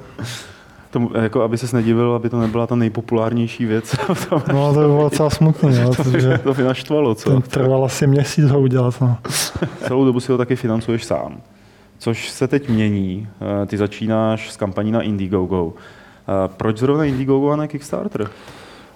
To, 0.91 1.10
jako 1.22 1.41
aby 1.41 1.57
se 1.57 1.75
nedivil, 1.75 2.13
aby 2.13 2.29
to 2.29 2.39
nebyla 2.39 2.67
ta 2.67 2.75
nejpopulárnější 2.75 3.65
věc. 3.65 3.95
no 4.54 4.73
to 4.73 4.80
by 4.80 4.86
bylo 4.86 5.04
docela 5.04 5.30
smutný. 5.30 5.80
No, 5.82 5.89
to, 5.95 6.04
protože 6.04 6.38
to 6.38 6.54
by 6.54 6.63
naštvalo, 6.63 7.15
co? 7.15 7.30
Ten 7.30 7.41
trval 7.41 7.86
asi 7.86 8.08
měsíc 8.08 8.45
ho 8.45 8.60
udělat. 8.60 9.01
No. 9.01 9.17
Celou 9.88 10.06
dobu 10.06 10.19
si 10.19 10.32
ho 10.32 10.38
taky 10.38 10.56
financuješ 10.56 11.06
sám. 11.06 11.41
Což 11.97 12.30
se 12.30 12.47
teď 12.47 12.69
mění. 12.69 13.27
Eh, 13.63 13.65
ty 13.65 13.77
začínáš 13.77 14.51
s 14.51 14.58
kampaní 14.58 14.91
na 14.91 15.01
Indiegogo. 15.01 15.73
Proč 16.47 16.77
zrovna 16.77 17.05
Indiegogo 17.05 17.49
a 17.49 17.55
ne 17.55 17.67
Kickstarter? 17.67 18.29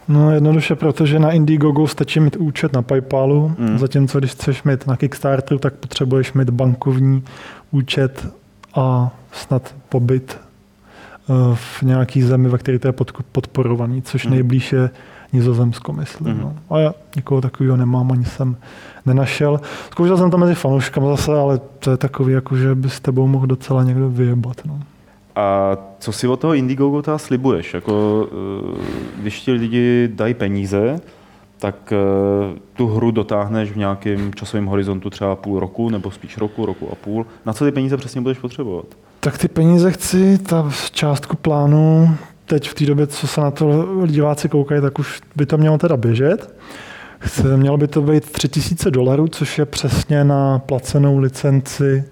No 0.07 0.31
jednoduše, 0.31 0.75
protože 0.75 1.19
na 1.19 1.31
Indiegogo 1.31 1.87
stačí 1.87 2.19
mít 2.19 2.35
účet 2.35 2.73
na 2.73 2.81
PayPalu, 2.81 3.55
mm. 3.57 3.77
zatímco 3.77 4.19
když 4.19 4.31
chceš 4.31 4.63
mít 4.63 4.87
na 4.87 4.97
Kickstarteru, 4.97 5.59
tak 5.59 5.73
potřebuješ 5.73 6.33
mít 6.33 6.49
bankovní 6.49 7.23
účet 7.71 8.27
a 8.75 9.11
snad 9.31 9.75
pobyt 9.89 10.37
eh, 10.39 11.33
v 11.55 11.81
nějaký 11.81 12.21
zemi, 12.21 12.49
ve 12.49 12.57
které 12.57 12.79
to 12.79 12.87
je 12.87 12.93
podporovaný, 13.31 14.01
což 14.01 14.25
mm. 14.25 14.31
nejblíž 14.31 14.73
je 14.73 14.89
Nizozemsko, 15.33 15.93
myslím. 15.93 16.33
Mm. 16.33 16.41
No. 16.41 16.55
A 16.69 16.79
já 16.79 16.93
nikoho 17.15 17.41
takového 17.41 17.77
nemám, 17.77 18.11
ani 18.11 18.25
jsem 18.25 18.57
nenašel. 19.05 19.61
Zkoušel 19.91 20.17
jsem 20.17 20.31
to 20.31 20.37
mezi 20.37 20.55
fanouškami 20.55 21.07
zase, 21.07 21.39
ale 21.39 21.59
to 21.79 21.91
je 21.91 21.97
takový, 21.97 22.33
jako, 22.33 22.57
že 22.57 22.75
by 22.75 22.89
s 22.89 22.99
tebou 22.99 23.27
mohl 23.27 23.47
docela 23.47 23.83
někdo 23.83 24.09
vyjebat. 24.09 24.61
No. 24.65 24.79
A 25.37 25.77
co 25.99 26.11
si 26.11 26.27
od 26.27 26.39
toho 26.39 26.53
Indiegogo 26.53 27.01
teda 27.01 27.17
slibuješ? 27.17 27.73
Jako, 27.73 28.27
eh, 28.31 29.21
když 29.21 29.39
ti 29.41 29.51
lidi 29.51 30.09
dají 30.13 30.33
peníze, 30.33 30.99
tak 31.59 31.93
eh, 31.93 32.59
tu 32.73 32.87
hru 32.87 33.11
dotáhneš 33.11 33.71
v 33.71 33.77
nějakém 33.77 34.33
časovém 34.33 34.65
horizontu 34.65 35.09
třeba 35.09 35.35
půl 35.35 35.59
roku, 35.59 35.89
nebo 35.89 36.11
spíš 36.11 36.37
roku, 36.37 36.65
roku 36.65 36.89
a 36.91 36.95
půl. 36.95 37.25
Na 37.45 37.53
co 37.53 37.65
ty 37.65 37.71
peníze 37.71 37.97
přesně 37.97 38.21
budeš 38.21 38.37
potřebovat? 38.37 38.85
Tak 39.19 39.37
ty 39.37 39.47
peníze 39.47 39.91
chci, 39.91 40.37
ta 40.37 40.71
částku 40.91 41.35
plánu, 41.35 42.15
teď 42.45 42.69
v 42.69 42.73
té 42.73 42.85
době, 42.85 43.07
co 43.07 43.27
se 43.27 43.41
na 43.41 43.51
to 43.51 43.85
diváci 44.07 44.49
koukají, 44.49 44.81
tak 44.81 44.99
už 44.99 45.21
by 45.35 45.45
to 45.45 45.57
mělo 45.57 45.77
teda 45.77 45.97
běžet. 45.97 46.55
Chce, 47.19 47.57
mělo 47.57 47.77
by 47.77 47.87
to 47.87 48.01
být 48.01 48.31
3000 48.31 48.91
dolarů, 48.91 49.27
což 49.27 49.57
je 49.57 49.65
přesně 49.65 50.23
na 50.23 50.59
placenou 50.59 51.17
licenci 51.17 52.03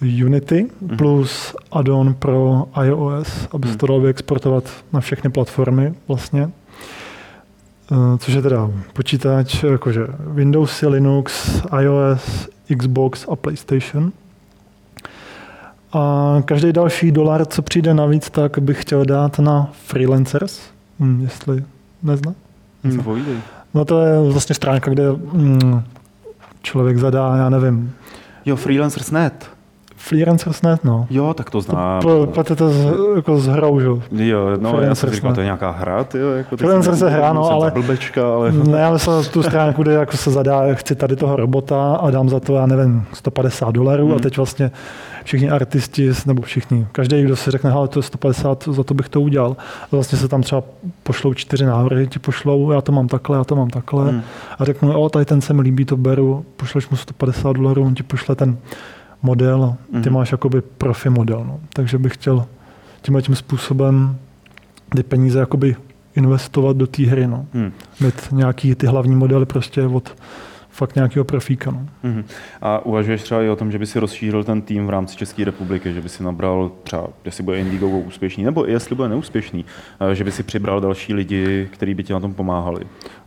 Unity 0.00 0.66
mhm. 0.80 0.96
plus 0.96 1.56
add-on 1.72 2.14
pro 2.14 2.68
iOS, 2.84 3.48
aby 3.52 3.66
se 3.66 3.72
mhm. 3.72 3.78
to 3.78 3.86
dalo 3.86 4.00
vyexportovat 4.00 4.70
na 4.92 5.00
všechny 5.00 5.30
platformy 5.30 5.94
vlastně. 6.08 6.50
Eh, 7.92 8.18
což 8.18 8.34
je 8.34 8.42
teda 8.42 8.70
počítač, 8.92 9.62
jakože 9.62 10.06
Windows, 10.18 10.80
Linux, 10.88 11.62
iOS, 11.80 12.48
Xbox 12.78 13.26
a 13.28 13.36
PlayStation. 13.36 14.12
A 15.92 16.42
každý 16.44 16.72
další 16.72 17.12
dolar, 17.12 17.46
co 17.46 17.62
přijde 17.62 17.94
navíc, 17.94 18.30
tak 18.30 18.58
bych 18.58 18.82
chtěl 18.82 19.04
dát 19.04 19.38
na 19.38 19.72
freelancers, 19.72 20.60
hm, 21.00 21.20
jestli 21.22 21.64
nezná. 22.02 22.34
Hm. 22.84 23.00
No 23.74 23.84
to 23.84 24.00
je 24.00 24.30
vlastně 24.32 24.54
stránka, 24.54 24.90
kde 24.90 25.04
hm, 25.12 25.82
člověk 26.62 26.98
zadá, 26.98 27.36
já 27.36 27.48
nevím. 27.48 27.92
Jo, 28.44 28.56
freelancers.net. 28.56 29.50
Freelancers.net, 30.08 30.84
no. 30.84 31.06
Jo, 31.10 31.34
tak 31.34 31.50
to 31.50 31.60
znám. 31.60 32.02
To, 32.02 32.26
to, 32.56 32.70
z, 32.70 32.86
jako 33.16 33.38
s 33.38 33.46
hrou, 33.46 33.80
že? 33.80 33.88
Jo, 34.24 34.56
no 34.60 34.80
já 34.80 34.94
jsem 34.94 35.10
říkal, 35.10 35.34
to 35.34 35.40
je 35.40 35.44
nějaká 35.44 35.70
hra, 35.70 36.04
ty 36.04 36.18
jo. 36.18 36.30
Jako 36.30 36.56
Freelancers 36.56 37.00
je 37.00 37.08
hra, 37.08 37.32
no, 37.32 37.50
ale... 37.50 37.70
Blbečka, 37.70 38.34
ale... 38.34 38.52
Ne, 38.66 38.84
ale 38.84 38.98
se 38.98 39.10
tu 39.30 39.42
stránku, 39.42 39.82
kde 39.82 39.92
jako 39.92 40.16
se 40.16 40.30
zadá, 40.30 40.74
chci 40.74 40.94
tady 40.94 41.16
toho 41.16 41.36
robota 41.36 41.94
a 41.94 42.10
dám 42.10 42.28
za 42.28 42.40
to, 42.40 42.56
já 42.56 42.66
nevím, 42.66 43.06
150 43.12 43.70
dolarů 43.70 44.06
hmm. 44.06 44.16
a 44.16 44.18
teď 44.18 44.36
vlastně 44.36 44.70
všichni 45.24 45.50
artisti, 45.50 46.10
nebo 46.26 46.42
všichni, 46.42 46.86
každý, 46.92 47.22
kdo 47.22 47.36
si 47.36 47.50
řekne, 47.50 47.70
ale 47.70 47.88
to 47.88 47.98
je 47.98 48.02
150, 48.02 48.68
za 48.70 48.84
to 48.84 48.94
bych 48.94 49.08
to 49.08 49.20
udělal. 49.20 49.56
A 49.82 49.88
vlastně 49.90 50.18
se 50.18 50.28
tam 50.28 50.42
třeba 50.42 50.62
pošlou 51.02 51.34
čtyři 51.34 51.66
návrhy, 51.66 52.06
ti 52.06 52.18
pošlou, 52.18 52.70
já 52.70 52.80
to 52.80 52.92
mám 52.92 53.08
takhle, 53.08 53.38
já 53.38 53.44
to 53.44 53.56
mám 53.56 53.70
takhle. 53.70 54.10
Hmm. 54.10 54.22
A 54.58 54.64
řeknu, 54.64 55.00
o, 55.00 55.08
tady 55.08 55.24
ten 55.24 55.40
se 55.40 55.52
mi 55.52 55.62
líbí, 55.62 55.84
to 55.84 55.96
beru, 55.96 56.44
pošleš 56.56 56.88
mu 56.88 56.96
150 56.96 57.52
dolarů, 57.52 57.84
on 57.84 57.94
ti 57.94 58.02
pošle 58.02 58.34
ten 58.34 58.56
model 59.26 59.64
a 59.64 59.76
ty 59.90 59.98
mm-hmm. 59.98 60.12
máš 60.12 60.32
jakoby 60.32 60.60
profi 60.60 61.10
model. 61.10 61.44
No. 61.46 61.60
Takže 61.72 61.98
bych 61.98 62.14
chtěl 62.14 62.46
tímhle 63.02 63.22
tím 63.22 63.34
způsobem 63.36 64.16
ty 64.96 65.02
peníze 65.02 65.38
jakoby 65.38 65.76
investovat 66.14 66.76
do 66.76 66.86
té 66.86 67.02
hry. 67.02 67.26
No. 67.26 67.46
Mm. 67.54 67.72
Mít 68.00 68.32
nějaký 68.32 68.74
ty 68.74 68.86
hlavní 68.86 69.16
modely 69.16 69.46
prostě 69.46 69.82
od 69.86 70.14
fakt 70.70 70.94
nějakého 70.94 71.24
profíka. 71.24 71.70
No. 71.70 71.86
Mm-hmm. 72.04 72.24
A 72.62 72.78
uvažuješ 72.86 73.22
třeba 73.22 73.42
i 73.42 73.48
o 73.48 73.56
tom, 73.56 73.72
že 73.72 73.78
by 73.78 73.86
si 73.86 73.98
rozšířil 74.00 74.44
ten 74.44 74.62
tým 74.62 74.86
v 74.86 74.90
rámci 74.90 75.16
České 75.16 75.44
republiky, 75.44 75.94
že 75.94 76.00
by 76.00 76.08
si 76.08 76.22
nabral 76.22 76.70
třeba, 76.82 77.08
jestli 77.24 77.44
bude 77.44 77.58
Indiegogo 77.58 77.98
úspěšný, 77.98 78.44
nebo 78.44 78.64
jestli 78.64 78.94
bude 78.94 79.08
neúspěšný, 79.08 79.64
že 80.12 80.24
by 80.24 80.32
si 80.32 80.42
přibral 80.42 80.80
další 80.80 81.14
lidi, 81.14 81.68
kteří 81.72 81.94
by 81.94 82.04
ti 82.04 82.12
na 82.12 82.20
tom 82.20 82.34
pomáhali? 82.34 82.80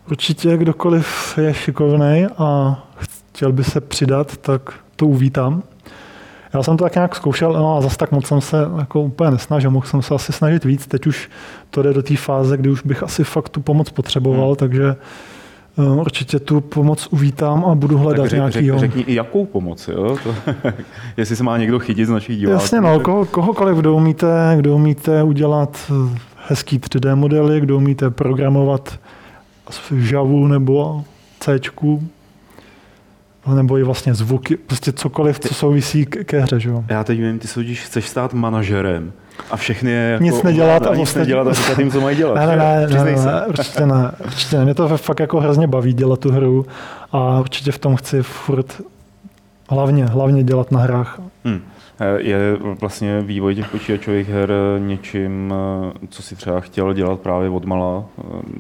Určitě 0.10 0.58
kdokoliv 0.58 1.38
je 1.42 1.54
šikovný 1.54 2.28
a 2.38 2.80
chtěl 2.98 3.52
by 3.52 3.64
se 3.64 3.82
přidat, 3.82 4.38
tak 4.38 4.74
to 5.00 5.08
uvítám. 5.08 5.64
Já 6.54 6.64
jsem 6.64 6.78
to 6.78 6.84
tak 6.84 6.96
nějak 6.96 7.16
zkoušel, 7.16 7.54
no 7.54 7.78
a 7.78 7.82
zase 7.82 7.98
tak 7.98 8.12
moc 8.12 8.28
jsem 8.28 8.42
se 8.42 8.58
jako 8.78 9.02
úplně 9.02 9.32
nesnažil, 9.32 9.72
mohl 9.72 9.88
jsem 9.88 10.02
se 10.02 10.16
asi 10.16 10.34
snažit 10.34 10.66
víc. 10.66 10.88
Teď 10.88 11.08
už 11.08 11.30
to 11.70 11.84
jde 11.84 11.94
do 11.94 12.04
té 12.04 12.16
fáze, 12.16 12.58
kdy 12.58 12.70
už 12.70 12.82
bych 12.82 13.04
asi 13.04 13.24
fakt 13.24 13.50
tu 13.50 13.62
pomoc 13.62 13.90
potřeboval, 13.90 14.48
hmm. 14.48 14.56
takže 14.56 14.96
uh, 15.76 16.00
určitě 16.00 16.40
tu 16.40 16.62
pomoc 16.62 17.08
uvítám 17.12 17.66
a 17.66 17.76
budu 17.76 17.98
hledat 17.98 18.24
tak 18.24 18.30
řek, 18.30 18.40
nějakýho. 18.40 18.80
Řek, 18.80 18.92
řekni 18.92 19.14
i 19.14 19.16
jakou 19.16 19.46
pomoc, 19.46 19.88
jo? 19.88 20.18
To, 20.24 20.36
jestli 21.18 21.36
se 21.36 21.44
má 21.44 21.58
někdo 21.58 21.80
chytit 21.80 22.08
z 22.08 22.10
našich 22.10 22.38
diváků. 22.38 22.62
Jasně, 22.62 22.82
no, 22.82 23.00
koho, 23.00 23.26
kohokoliv, 23.26 23.78
kdo 23.78 23.96
umíte, 23.96 24.54
kdo 24.58 24.76
umíte 24.76 25.24
udělat 25.24 25.92
hezký 26.48 26.80
3D 26.80 27.16
modely, 27.16 27.62
kdo 27.62 27.78
umíte 27.78 28.10
programovat 28.10 29.00
Java 30.12 30.48
nebo 30.48 31.04
C, 31.40 31.60
nebo 33.56 33.78
i 33.78 33.84
vlastně 33.84 34.14
zvuky, 34.14 34.58
prostě 34.58 34.92
cokoliv, 34.92 35.40
co 35.40 35.54
souvisí 35.54 36.06
ke 36.06 36.40
hře. 36.40 36.60
Že? 36.60 36.72
Já 36.88 37.04
teď 37.04 37.20
vím, 37.20 37.40
ty 37.40 37.48
totiž 37.48 37.82
chceš 37.82 38.08
stát 38.08 38.34
manažerem 38.34 39.12
a 39.52 39.58
všechny 39.58 39.92
je 39.92 40.10
jako 40.12 40.24
nic 40.24 40.44
nedělat 40.44 40.88
a 40.88 40.96
nic 40.96 41.16
nedělat 41.16 41.48
a 41.48 41.54
říkat 41.54 41.80
jim, 41.80 41.92
co 41.92 42.02
mají 42.02 42.18
dělat. 42.18 42.36
Ne, 42.36 42.48
ne, 42.48 42.56
ne, 42.56 42.88
ne, 42.88 43.04
ne, 43.04 43.26
ne, 43.26 43.46
určitě 43.48 43.86
ne, 43.86 44.12
určitě 44.26 44.58
ne. 44.58 44.66
Mě 44.66 44.74
to 44.74 44.98
fakt 44.98 45.20
jako 45.20 45.40
hrozně 45.40 45.68
baví 45.68 45.94
dělat 45.94 46.20
tu 46.20 46.32
hru 46.32 46.66
a 47.12 47.40
určitě 47.40 47.72
v 47.72 47.80
tom 47.80 47.96
chci 47.96 48.24
furt 48.24 48.82
hlavně, 49.70 50.06
hlavně 50.06 50.44
dělat 50.44 50.72
na 50.72 50.80
hrách. 50.80 51.20
Hmm. 51.46 51.62
Je 52.18 52.58
vlastně 52.80 53.22
vývoj 53.22 53.56
těch 53.56 53.70
počítačových 53.70 54.30
her 54.30 54.52
něčím, 54.78 55.54
co 56.10 56.22
si 56.22 56.36
třeba 56.36 56.60
chtěl 56.60 56.94
dělat 56.94 57.20
právě 57.20 57.50
od 57.50 57.66
mala, 57.66 58.06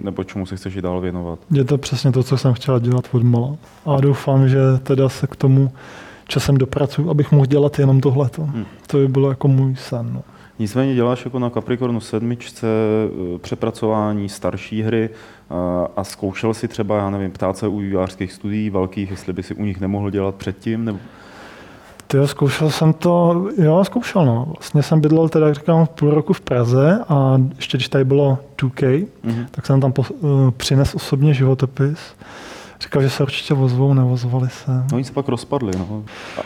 nebo 0.03 0.23
čemu 0.23 0.45
se 0.45 0.55
chceš 0.55 0.75
i 0.75 0.81
dál 0.81 1.01
věnovat? 1.01 1.39
Je 1.51 1.63
to 1.63 1.77
přesně 1.77 2.11
to, 2.11 2.23
co 2.23 2.37
jsem 2.37 2.53
chtěl 2.53 2.79
dělat 2.79 3.05
od 3.11 3.23
mala. 3.23 3.55
A 3.85 4.01
doufám, 4.01 4.47
že 4.47 4.59
teda 4.83 5.09
se 5.09 5.27
k 5.27 5.35
tomu 5.35 5.71
časem 6.27 6.57
dopracuju, 6.57 7.09
abych 7.09 7.31
mohl 7.31 7.45
dělat 7.45 7.79
jenom 7.79 8.01
tohleto. 8.01 8.43
Hmm. 8.43 8.65
To 8.87 8.97
by 8.97 9.07
bylo 9.07 9.29
jako 9.29 9.47
můj 9.47 9.75
sen. 9.75 10.09
No. 10.13 10.21
Nicméně 10.59 10.95
děláš 10.95 11.25
jako 11.25 11.39
na 11.39 11.49
Capricornu 11.49 11.99
sedmičce 11.99 12.67
eh, 12.67 13.39
přepracování 13.39 14.29
starší 14.29 14.81
hry 14.81 15.09
eh, 15.09 15.55
a 15.95 16.03
zkoušel 16.03 16.53
si 16.53 16.67
třeba, 16.67 16.97
já 16.97 17.09
nevím, 17.09 17.31
ptát 17.31 17.57
se 17.57 17.67
u 17.67 17.79
vývářských 17.79 18.33
studií 18.33 18.69
velkých, 18.69 19.11
jestli 19.11 19.33
by 19.33 19.43
si 19.43 19.53
u 19.53 19.65
nich 19.65 19.79
nemohl 19.79 20.09
dělat 20.09 20.35
předtím? 20.35 20.85
Nebo... 20.85 20.99
Ty 22.11 22.17
jo, 22.17 22.27
zkoušel 22.27 22.69
jsem 22.69 22.93
to, 22.93 23.45
jo, 23.57 23.83
zkoušel, 23.85 24.25
no. 24.25 24.45
Vlastně 24.59 24.83
jsem 24.83 25.01
bydlel 25.01 25.29
teda, 25.29 25.47
jak 25.47 25.55
říkám, 25.55 25.87
půl 25.87 26.11
roku 26.11 26.33
v 26.33 26.41
Praze 26.41 26.99
a 27.09 27.41
ještě 27.55 27.77
když 27.77 27.89
tady 27.89 28.05
bylo 28.05 28.37
2K, 28.57 29.07
mm-hmm. 29.25 29.45
tak 29.51 29.65
jsem 29.65 29.81
tam 29.81 29.91
po, 29.91 30.01
uh, 30.19 30.51
přines 30.51 30.95
osobně 30.95 31.33
životopis. 31.33 31.99
Říkal, 32.81 33.01
že 33.01 33.09
se 33.09 33.23
určitě 33.23 33.53
vozvou, 33.53 33.93
nevozvali 33.93 34.49
se. 34.49 34.71
No 34.71 34.85
oni 34.93 35.03
se 35.03 35.13
pak 35.13 35.27
rozpadli, 35.27 35.71
no. 35.77 36.03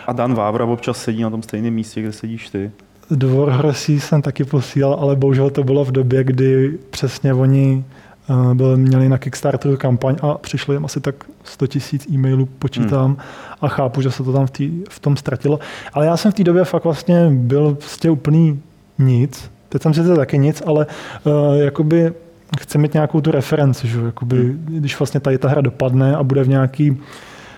A 0.07 0.13
Dan 0.13 0.33
Vávra 0.33 0.65
občas 0.65 0.97
sedí 0.97 1.21
na 1.21 1.29
tom 1.29 1.43
stejném 1.43 1.73
místě, 1.73 2.01
kde 2.01 2.11
sedíš 2.11 2.49
ty. 2.49 2.71
Dvor 3.11 3.49
hrsí 3.49 3.99
jsem 3.99 4.21
taky 4.21 4.43
posílal, 4.43 4.93
ale 4.93 5.15
bohužel 5.15 5.49
to 5.49 5.63
bylo 5.63 5.85
v 5.85 5.91
době, 5.91 6.23
kdy 6.23 6.77
přesně 6.89 7.33
oni 7.33 7.85
uh, 8.29 8.53
byli, 8.53 8.77
měli 8.77 9.09
na 9.09 9.17
Kickstarteru 9.17 9.77
kampaň 9.77 10.15
a 10.21 10.37
přišlo 10.37 10.73
jim 10.73 10.85
asi 10.85 11.01
tak 11.01 11.15
100 11.43 11.67
tisíc 11.67 12.07
e-mailů, 12.09 12.45
počítám, 12.45 13.05
hmm. 13.05 13.17
a 13.61 13.67
chápu, 13.67 14.01
že 14.01 14.11
se 14.11 14.23
to 14.23 14.33
tam 14.33 14.45
v, 14.45 14.51
tý, 14.51 14.83
v 14.89 14.99
tom 14.99 15.17
ztratilo. 15.17 15.59
Ale 15.93 16.05
já 16.05 16.17
jsem 16.17 16.31
v 16.31 16.35
té 16.35 16.43
době 16.43 16.65
fakt 16.65 16.83
vlastně 16.83 17.29
byl 17.29 17.75
prostě 17.75 18.09
úplný 18.09 18.61
nic. 18.99 19.51
Teď 19.69 19.81
jsem 19.81 19.93
si 19.93 20.03
to 20.03 20.15
taky 20.15 20.37
nic, 20.37 20.63
ale 20.65 20.87
uh, 21.23 21.55
jakoby 21.55 22.13
chci 22.59 22.77
mít 22.77 22.93
nějakou 22.93 23.21
tu 23.21 23.31
referenci, 23.31 23.87
že? 23.87 23.99
Jakoby, 23.99 24.37
hmm. 24.37 24.65
když 24.67 24.99
vlastně 24.99 25.19
tady 25.19 25.37
ta 25.37 25.49
hra 25.49 25.61
dopadne 25.61 26.15
a 26.15 26.23
bude 26.23 26.43
v 26.43 26.47
nějaký 26.47 26.97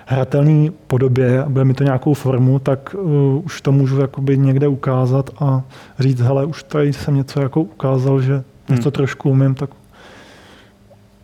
hratelné 0.06 0.71
podobě 0.88 1.43
a 1.43 1.49
bude 1.49 1.65
mi 1.65 1.73
to 1.73 1.84
nějakou 1.84 2.13
formu, 2.13 2.60
tak 2.60 2.95
uh, 2.99 3.45
už 3.45 3.62
to 3.62 3.71
můžu 3.71 4.01
jakoby 4.01 4.38
někde 4.38 4.67
ukázat 4.67 5.30
a 5.39 5.63
říct, 5.99 6.19
hele, 6.21 6.45
už 6.45 6.63
tady 6.63 6.93
jsem 6.93 7.15
něco 7.15 7.41
jako 7.41 7.62
ukázal, 7.62 8.21
že 8.21 8.43
něco 8.69 8.89
hmm. 8.89 8.91
trošku 8.91 9.30
umím, 9.30 9.56
tak 9.56 9.69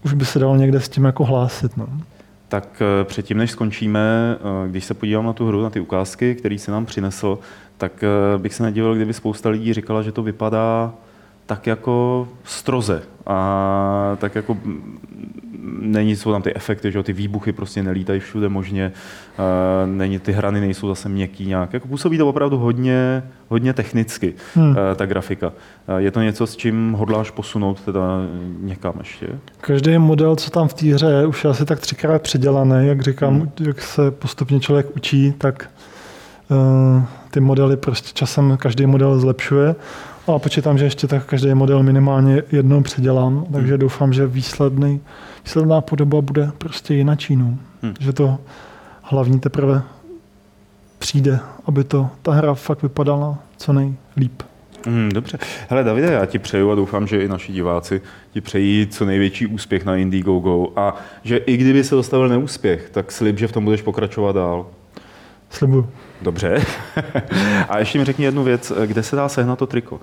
už 0.05 0.13
by 0.13 0.25
se 0.25 0.39
dalo 0.39 0.55
někde 0.55 0.79
s 0.79 0.89
tím 0.89 1.03
jako 1.03 1.25
hlásit. 1.25 1.77
No. 1.77 1.87
Tak 2.47 2.81
eh, 2.81 3.03
předtím, 3.03 3.37
než 3.37 3.51
skončíme, 3.51 4.35
eh, 4.35 4.69
když 4.69 4.85
se 4.85 4.93
podívám 4.93 5.25
na 5.25 5.33
tu 5.33 5.47
hru, 5.47 5.63
na 5.63 5.69
ty 5.69 5.79
ukázky, 5.79 6.35
které 6.35 6.57
se 6.57 6.71
nám 6.71 6.85
přinesl, 6.85 7.39
tak 7.77 8.03
bych 8.37 8.53
se 8.53 8.63
nedivil, 8.63 8.95
kdyby 8.95 9.13
spousta 9.13 9.49
lidí 9.49 9.73
říkala, 9.73 10.01
že 10.01 10.11
to 10.11 10.23
vypadá 10.23 10.93
tak 11.45 11.67
jako 11.67 12.27
stroze 12.43 13.03
a 13.27 14.17
tak 14.19 14.35
jako 14.35 14.57
není, 15.81 16.15
jsou 16.15 16.31
tam 16.31 16.41
ty 16.41 16.55
efekty, 16.55 16.91
že 16.91 17.03
ty 17.03 17.13
výbuchy 17.13 17.51
prostě 17.51 17.83
nelítají 17.83 18.19
všude 18.19 18.49
možně, 18.49 18.91
není, 19.85 20.19
ty 20.19 20.31
hrany 20.31 20.59
nejsou 20.59 20.87
zase 20.87 21.09
měkký 21.09 21.45
nějak. 21.45 21.73
Jako 21.73 21.87
působí 21.87 22.17
to 22.17 22.29
opravdu 22.29 22.57
hodně, 22.57 23.23
hodně 23.49 23.73
technicky, 23.73 24.33
hmm. 24.55 24.75
ta 24.95 25.05
grafika. 25.05 25.53
Je 25.97 26.11
to 26.11 26.21
něco, 26.21 26.47
s 26.47 26.55
čím 26.55 26.91
hodláš 26.91 27.31
posunout 27.31 27.81
teda 27.81 28.01
někam 28.59 28.93
ještě? 28.99 29.27
Každý 29.61 29.97
model, 29.97 30.35
co 30.35 30.49
tam 30.49 30.67
v 30.67 30.73
té 30.73 30.85
hře 30.85 31.05
je, 31.05 31.25
už 31.25 31.43
je 31.43 31.49
asi 31.49 31.65
tak 31.65 31.79
třikrát 31.79 32.21
předělaný, 32.21 32.87
jak 32.87 33.01
říkám, 33.01 33.39
hmm. 33.39 33.51
jak 33.59 33.81
se 33.81 34.11
postupně 34.11 34.59
člověk 34.59 34.95
učí, 34.95 35.33
tak 35.37 35.69
uh, 36.49 37.03
ty 37.31 37.39
modely 37.39 37.77
prostě 37.77 38.09
časem 38.13 38.57
každý 38.57 38.85
model 38.85 39.19
zlepšuje. 39.19 39.75
A 40.27 40.39
počítám, 40.39 40.77
že 40.77 40.85
ještě 40.85 41.07
tak 41.07 41.25
každý 41.25 41.53
model 41.53 41.83
minimálně 41.83 42.43
jednou 42.51 42.81
předělám, 42.81 43.45
takže 43.53 43.71
hmm. 43.71 43.79
doufám, 43.79 44.13
že 44.13 44.27
výsledný, 44.27 44.99
výsledná 45.45 45.81
podoba 45.81 46.21
bude 46.21 46.51
prostě 46.57 46.93
jinačí. 46.93 47.35
No. 47.35 47.57
Hmm. 47.81 47.93
Že 47.99 48.13
to 48.13 48.37
hlavní 49.01 49.39
teprve 49.39 49.81
přijde, 50.99 51.39
aby 51.65 51.83
to 51.83 52.09
ta 52.21 52.31
hra 52.31 52.53
fakt 52.53 52.83
vypadala 52.83 53.37
co 53.57 53.73
nejlíp. 53.73 54.43
Hmm, 54.85 55.09
dobře. 55.09 55.37
Hele, 55.69 55.83
Davide, 55.83 56.11
já 56.11 56.25
ti 56.25 56.39
přeju 56.39 56.71
a 56.71 56.75
doufám, 56.75 57.07
že 57.07 57.23
i 57.23 57.27
naši 57.27 57.51
diváci 57.51 58.01
ti 58.31 58.41
přejí 58.41 58.87
co 58.87 59.05
největší 59.05 59.47
úspěch 59.47 59.85
na 59.85 59.95
Indiegogo 59.95 60.67
a 60.75 60.95
že 61.23 61.37
i 61.37 61.57
kdyby 61.57 61.83
se 61.83 61.95
dostavil 61.95 62.29
neúspěch, 62.29 62.89
tak 62.89 63.11
slib, 63.11 63.37
že 63.37 63.47
v 63.47 63.51
tom 63.51 63.63
budeš 63.63 63.81
pokračovat 63.81 64.31
dál. 64.31 64.65
Slibuju. 65.51 65.89
Dobře. 66.21 66.63
A 67.69 67.79
ještě 67.79 67.99
mi 67.99 68.05
řekni 68.05 68.25
jednu 68.25 68.43
věc, 68.43 68.73
kde 68.85 69.03
se 69.03 69.15
dá 69.15 69.29
sehnat 69.29 69.59
to 69.59 69.67
triko? 69.67 69.99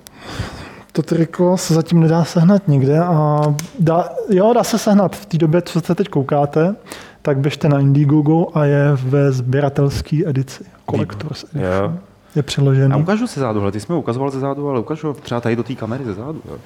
To 0.91 1.01
triko 1.01 1.57
se 1.57 1.73
zatím 1.73 1.99
nedá 1.99 2.23
sehnat 2.23 2.67
nikde 2.67 2.99
a 2.99 3.41
dá, 3.79 4.09
jo, 4.29 4.53
dá 4.53 4.63
se 4.63 4.77
sehnat 4.77 5.15
v 5.15 5.25
té 5.25 5.37
době, 5.37 5.61
co 5.61 5.81
se 5.81 5.95
teď 5.95 6.09
koukáte, 6.09 6.75
tak 7.21 7.37
běžte 7.37 7.69
na 7.69 7.79
Indiegogo 7.79 8.47
a 8.53 8.65
je 8.65 8.91
ve 8.93 9.31
sběratelské 9.31 10.17
edici, 10.25 10.63
Collectors 10.89 11.43
Edition. 11.43 11.99
Je 12.35 12.43
přiložený. 12.43 12.93
A 12.93 12.97
ukážu 12.97 13.27
se 13.27 13.39
zádu, 13.39 13.71
ty 13.71 13.79
jsme 13.79 13.95
ukazoval 13.95 14.31
ze 14.31 14.39
zádu, 14.39 14.69
ale 14.69 14.79
ukážu 14.79 15.13
třeba 15.13 15.41
tady 15.41 15.55
do 15.55 15.63
té 15.63 15.75
kamery 15.75 16.05
ze 16.05 16.13
zádu. 16.13 16.41
Jo. 16.49 16.57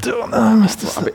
To, 0.00 0.26
nevím, 0.26 0.62
jestli 0.62 0.86
se... 0.86 1.00
Aby, 1.00 1.12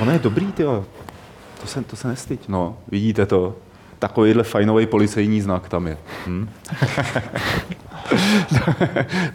ono 0.00 0.12
je 0.12 0.18
dobrý, 0.18 0.52
ty 0.52 0.62
To 0.62 1.66
se, 1.66 1.82
to 1.82 1.96
se 1.96 2.08
nestyď. 2.08 2.48
No, 2.48 2.76
vidíte 2.88 3.26
to 3.26 3.54
takovýhle 3.98 4.42
fajnový 4.42 4.86
policejní 4.86 5.40
znak 5.40 5.68
tam 5.68 5.86
je. 5.86 5.98
Hm? 6.26 6.48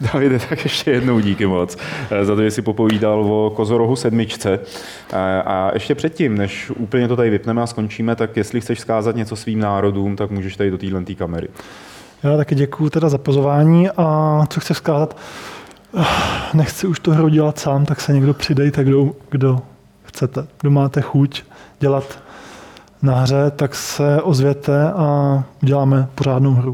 Davide, 0.00 0.38
tak 0.38 0.64
ještě 0.64 0.90
jednou 0.90 1.20
díky 1.20 1.46
moc 1.46 1.78
eh, 2.10 2.24
za 2.24 2.34
to, 2.34 2.42
že 2.42 2.50
jsi 2.50 2.62
popovídal 2.62 3.20
o 3.20 3.50
Kozorohu 3.50 3.96
sedmičce. 3.96 4.60
Eh, 5.12 5.42
a 5.42 5.70
ještě 5.74 5.94
předtím, 5.94 6.38
než 6.38 6.70
úplně 6.70 7.08
to 7.08 7.16
tady 7.16 7.30
vypneme 7.30 7.62
a 7.62 7.66
skončíme, 7.66 8.16
tak 8.16 8.36
jestli 8.36 8.60
chceš 8.60 8.80
zkázat 8.80 9.16
něco 9.16 9.36
svým 9.36 9.60
národům, 9.60 10.16
tak 10.16 10.30
můžeš 10.30 10.56
tady 10.56 10.70
do 10.70 10.78
téhle 10.78 11.04
kamery. 11.04 11.48
Já 12.22 12.36
taky 12.36 12.54
děkuji 12.54 12.90
teda 12.90 13.08
za 13.08 13.18
pozvání 13.18 13.90
a 13.96 14.40
co 14.50 14.60
chci 14.60 14.74
vzkázat, 14.74 15.16
eh, 15.98 16.04
nechci 16.54 16.86
už 16.86 17.00
to 17.00 17.10
hru 17.10 17.28
dělat 17.28 17.58
sám, 17.58 17.86
tak 17.86 18.00
se 18.00 18.12
někdo 18.12 18.34
přidejte, 18.34 18.84
kdo, 18.84 19.10
kdo 19.30 19.60
chcete, 20.02 20.46
kdo 20.60 20.70
máte 20.70 21.00
chuť 21.00 21.42
dělat 21.80 22.18
na 23.04 23.20
hře, 23.20 23.50
tak 23.56 23.74
se 23.74 24.22
ozvěte 24.22 24.92
a 24.92 25.42
uděláme 25.62 26.08
pořádnou 26.14 26.54
hru. 26.54 26.72